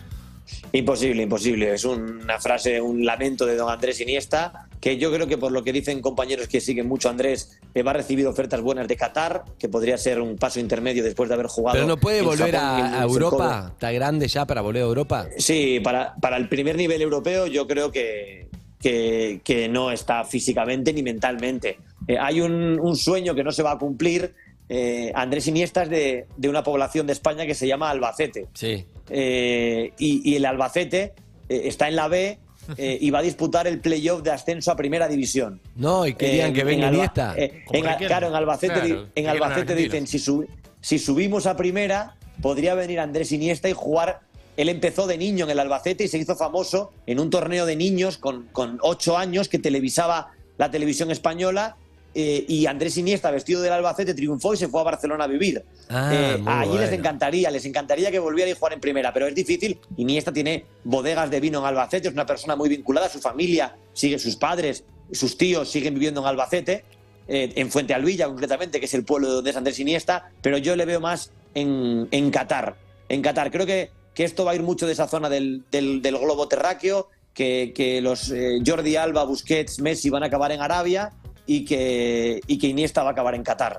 Imposible, 0.73 1.23
imposible. 1.23 1.73
Es 1.73 1.85
una 1.85 2.39
frase, 2.39 2.81
un 2.81 3.05
lamento 3.05 3.47
de 3.47 3.57
don 3.57 3.71
Andrés 3.71 4.01
Iniesta, 4.01 4.69
que 4.81 4.99
yo 4.99 5.13
creo 5.13 5.27
que 5.27 5.39
por 5.39 5.53
lo 5.53 5.65
que 5.65 5.73
dicen 5.73 6.01
compañeros 6.01 6.49
que 6.49 6.61
siguen 6.61 6.87
mucho 6.89 7.09
a 7.09 7.13
Andrés, 7.13 7.59
eh, 7.75 7.83
va 7.83 7.93
a 7.93 7.95
recibir 7.95 8.27
ofertas 8.27 8.61
buenas 8.61 8.87
de 8.87 8.97
Qatar, 8.97 9.45
que 9.59 9.69
podría 9.69 9.97
ser 9.97 10.21
un 10.21 10.37
paso 10.37 10.61
intermedio 10.61 11.03
después 11.03 11.29
de 11.29 11.35
haber 11.35 11.47
jugado. 11.47 11.75
Pero 11.75 11.87
no 11.87 11.97
puede 11.97 12.23
volver 12.23 12.55
Japón 12.55 12.95
a. 12.95 13.03
Europa, 13.03 13.71
está 13.73 13.93
grande 13.93 14.29
ya 14.29 14.47
para 14.47 14.61
volver 14.61 14.83
a 14.83 14.87
Europa. 14.87 15.27
Sí, 15.39 15.81
para, 15.81 16.15
para 16.17 16.37
el 16.37 16.49
primer 16.49 16.77
nivel 16.77 17.01
europeo 17.01 17.47
yo 17.47 17.67
creo 17.67 17.91
que, 17.91 18.49
que, 18.81 19.41
que 19.43 19.69
no 19.69 19.91
está 19.91 20.25
físicamente 20.25 20.93
ni 20.93 21.03
mentalmente. 21.03 21.79
Eh, 22.07 22.19
hay 22.19 22.41
un, 22.41 22.79
un 22.79 22.97
sueño 22.97 23.35
que 23.35 23.43
no 23.43 23.53
se 23.53 23.63
va 23.63 23.73
a 23.73 23.79
cumplir. 23.79 24.35
Eh, 24.69 25.13
Andrés 25.15 25.47
Iniesta 25.47 25.83
es 25.85 25.91
de, 25.91 26.27
de 26.37 26.49
una 26.49 26.63
población 26.63 27.07
de 27.07 27.13
España 27.13 27.47
que 27.47 27.55
se 27.55 27.67
llama 27.67 27.91
Albacete. 27.91 28.47
Sí. 28.55 28.87
Eh, 29.11 29.93
y, 29.99 30.31
y 30.33 30.37
el 30.37 30.47
Albacete 30.47 31.13
eh, 31.49 31.63
está 31.65 31.89
en 31.89 31.97
la 31.97 32.09
B 32.09 32.39
y 32.79 33.11
va 33.11 33.19
a 33.19 33.23
disputar 33.23 33.67
el 33.67 33.81
playoff 33.81 34.23
de 34.23 34.31
ascenso 34.31 34.71
a 34.73 34.77
Primera 34.77 35.07
División. 35.07 35.61
No, 35.77 36.07
y 36.07 36.15
querían 36.15 36.55
que 36.55 36.61
en 36.63 36.67
venga 36.67 36.89
Iniesta. 36.89 37.35
en- 37.37 37.63
claro, 38.07 38.29
en 38.29 38.35
Albacete, 38.35 38.75
Claro, 38.75 39.07
en 39.15 39.27
Albacete 39.29 39.75
dicen, 39.75 40.07
si, 40.07 40.19
sub- 40.19 40.49
si 40.81 40.99
subimos 40.99 41.47
a 41.47 41.57
primera, 41.59 42.17
podría 42.41 42.75
venir 42.75 43.01
Andrés 43.01 43.33
Iniesta 43.33 43.69
y 43.69 43.75
jugar. 43.75 44.21
Él 44.57 44.69
empezó 44.71 45.07
de 45.07 45.19
niño 45.19 45.45
en 45.45 45.51
el 45.51 45.59
Albacete 45.59 46.05
y 46.05 46.09
se 46.09 46.17
hizo 46.17 46.37
famoso 46.37 46.93
en 47.07 47.21
un 47.21 47.29
torneo 47.29 47.67
de 47.67 47.77
niños 47.77 48.17
con, 48.19 48.47
con 48.53 48.79
ocho 48.83 49.19
años 49.19 49.49
que 49.51 49.59
televisaba 49.59 50.31
la 50.57 50.71
televisión 50.71 51.11
española. 51.11 51.77
Eh, 52.15 52.45
y 52.47 52.67
Andrés 52.67 52.97
Iniesta, 52.97 53.31
vestido 53.31 53.61
del 53.61 53.73
Albacete, 53.73 54.15
triunfó 54.15 54.55
y 54.55 54.57
se 54.57 54.69
fue 54.69 54.81
a 54.81 54.85
Barcelona 54.85 55.25
a 55.25 55.27
vivir. 55.27 55.65
Ah, 55.89 56.11
Eh, 56.13 56.43
allí 56.47 56.79
les 56.79 56.93
encantaría, 56.93 57.51
les 57.51 57.65
encantaría 57.65 58.11
que 58.11 58.19
volviera 58.19 58.51
y 58.51 58.55
jugar 58.55 58.73
en 58.75 58.81
primera, 58.81 59.13
pero 59.13 59.27
es 59.27 59.35
difícil. 59.35 59.79
Iniesta 59.97 60.33
tiene 60.33 60.65
bodegas 60.85 61.31
de 61.31 61.41
vino 61.41 61.59
en 61.61 61.65
Albacete, 61.67 62.09
es 62.09 62.15
una 62.15 62.27
persona 62.27 62.55
muy 62.57 62.69
vinculada, 62.69 63.09
su 63.09 63.19
familia 63.21 63.75
sigue, 63.93 64.19
sus 64.19 64.37
padres, 64.37 64.85
sus 65.13 65.37
tíos 65.37 65.69
siguen 65.71 65.95
viviendo 65.95 66.21
en 66.21 66.27
Albacete, 66.29 66.85
eh, 67.27 67.53
en 67.57 67.71
Fuente 67.71 67.95
Alvilla 67.95 68.27
concretamente, 68.27 68.79
que 68.81 68.87
es 68.87 68.95
el 68.95 69.05
pueblo 69.05 69.29
de 69.29 69.35
donde 69.35 69.51
es 69.51 69.57
Andrés 69.57 69.79
Iniesta, 69.81 70.31
pero 70.43 70.59
yo 70.59 70.77
le 70.77 70.85
veo 70.85 71.01
más 71.01 71.31
en, 71.55 72.07
en 72.11 72.31
Qatar. 72.31 72.77
En 73.09 73.23
Qatar, 73.23 73.51
creo 73.51 73.67
que, 73.67 73.91
que 74.15 74.25
esto 74.25 74.45
va 74.45 74.53
a 74.53 74.55
ir 74.55 74.63
mucho 74.63 74.87
de 74.87 74.93
esa 74.93 75.09
zona 75.09 75.29
del, 75.29 75.63
del- 75.71 76.01
del 76.03 76.19
globo 76.19 76.47
terráqueo, 76.49 77.09
que, 77.35 77.73
que 77.75 78.01
los 78.01 78.31
eh, 78.31 78.61
Jordi 78.65 78.95
Alba, 78.97 79.25
Busquets, 79.25 79.81
Messi 79.81 80.09
van 80.11 80.23
a 80.23 80.27
acabar 80.27 80.53
en 80.53 80.61
Arabia 80.61 81.11
y 81.47 81.65
que, 81.65 82.41
y 82.47 82.59
que 82.59 82.67
Iniesta 82.69 83.03
va 83.03 83.11
a 83.11 83.13
acabar 83.13 83.35
en 83.35 83.43
Qatar. 83.43 83.79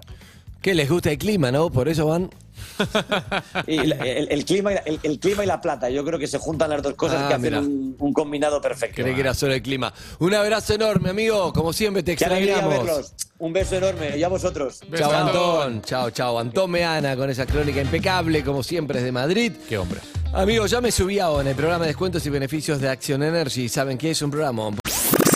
Que 0.62 0.74
les 0.74 0.90
gusta 0.90 1.12
el 1.12 1.18
clima, 1.18 1.52
¿no? 1.52 1.70
Por 1.70 1.88
eso 1.90 2.08
van. 2.08 2.30
Y 3.68 3.78
el, 3.78 3.94
el 4.32 4.46
clima 4.46 4.72
y 4.72 4.76
la, 4.76 4.82
el, 4.82 5.00
el 5.04 5.20
clima 5.20 5.44
y 5.44 5.48
la 5.48 5.62
plata, 5.62 5.90
yo 5.90 6.04
creo 6.04 6.18
que 6.20 6.28
se 6.28 6.38
juntan 6.38 6.70
las 6.70 6.82
dos 6.82 6.96
cosas 6.96 7.22
Ah, 7.24 7.28
que 7.28 7.34
hacen 7.36 7.56
un, 7.56 7.96
un 8.00 8.14
combinado 8.14 8.60
perfecto. 8.62 9.02
Creí 9.02 9.14
que 9.14 9.22
era 9.22 9.34
solo 9.34 9.54
el 9.54 9.62
clima. 9.62 9.94
Un 10.20 10.34
abrazo 10.34 10.74
enorme, 10.74 11.10
amigo. 11.10 11.54
Como 11.54 11.72
siempre, 11.74 12.02
te 12.04 12.14
extrañamos. 12.14 13.14
Un 13.38 13.54
beso 13.54 13.76
enorme 13.76 14.18
y 14.18 14.24
a 14.24 14.28
vosotros. 14.30 14.80
Beso, 14.90 15.04
Chao, 15.04 15.14
Antón. 15.14 15.82
Chao, 15.84 16.10
chao. 16.12 16.40
Antón 16.40 16.72
Meana 16.72 17.16
con 17.16 17.30
esa 17.30 17.46
crónica 17.46 17.82
impecable, 17.82 18.44
como 18.44 18.64
siempre, 18.64 19.00
desde 19.00 19.12
Madrid. 19.12 19.52
Qué 19.68 19.78
hombre. 19.78 20.00
Amigos, 20.34 20.72
ya 20.72 20.82
me 20.82 20.92
subí 20.92 21.20
ahora 21.20 21.42
en 21.42 21.48
el 21.50 21.56
programa 21.56 21.84
de 21.84 21.90
descuentos 21.90 22.26
y 22.26 22.30
beneficios 22.30 22.80
de 22.82 22.90
Action 22.90 23.22
Energy. 23.24 23.70
¿Saben 23.70 23.98
qué 23.98 24.12
es 24.12 24.22
un 24.22 24.32
programa? 24.32 24.70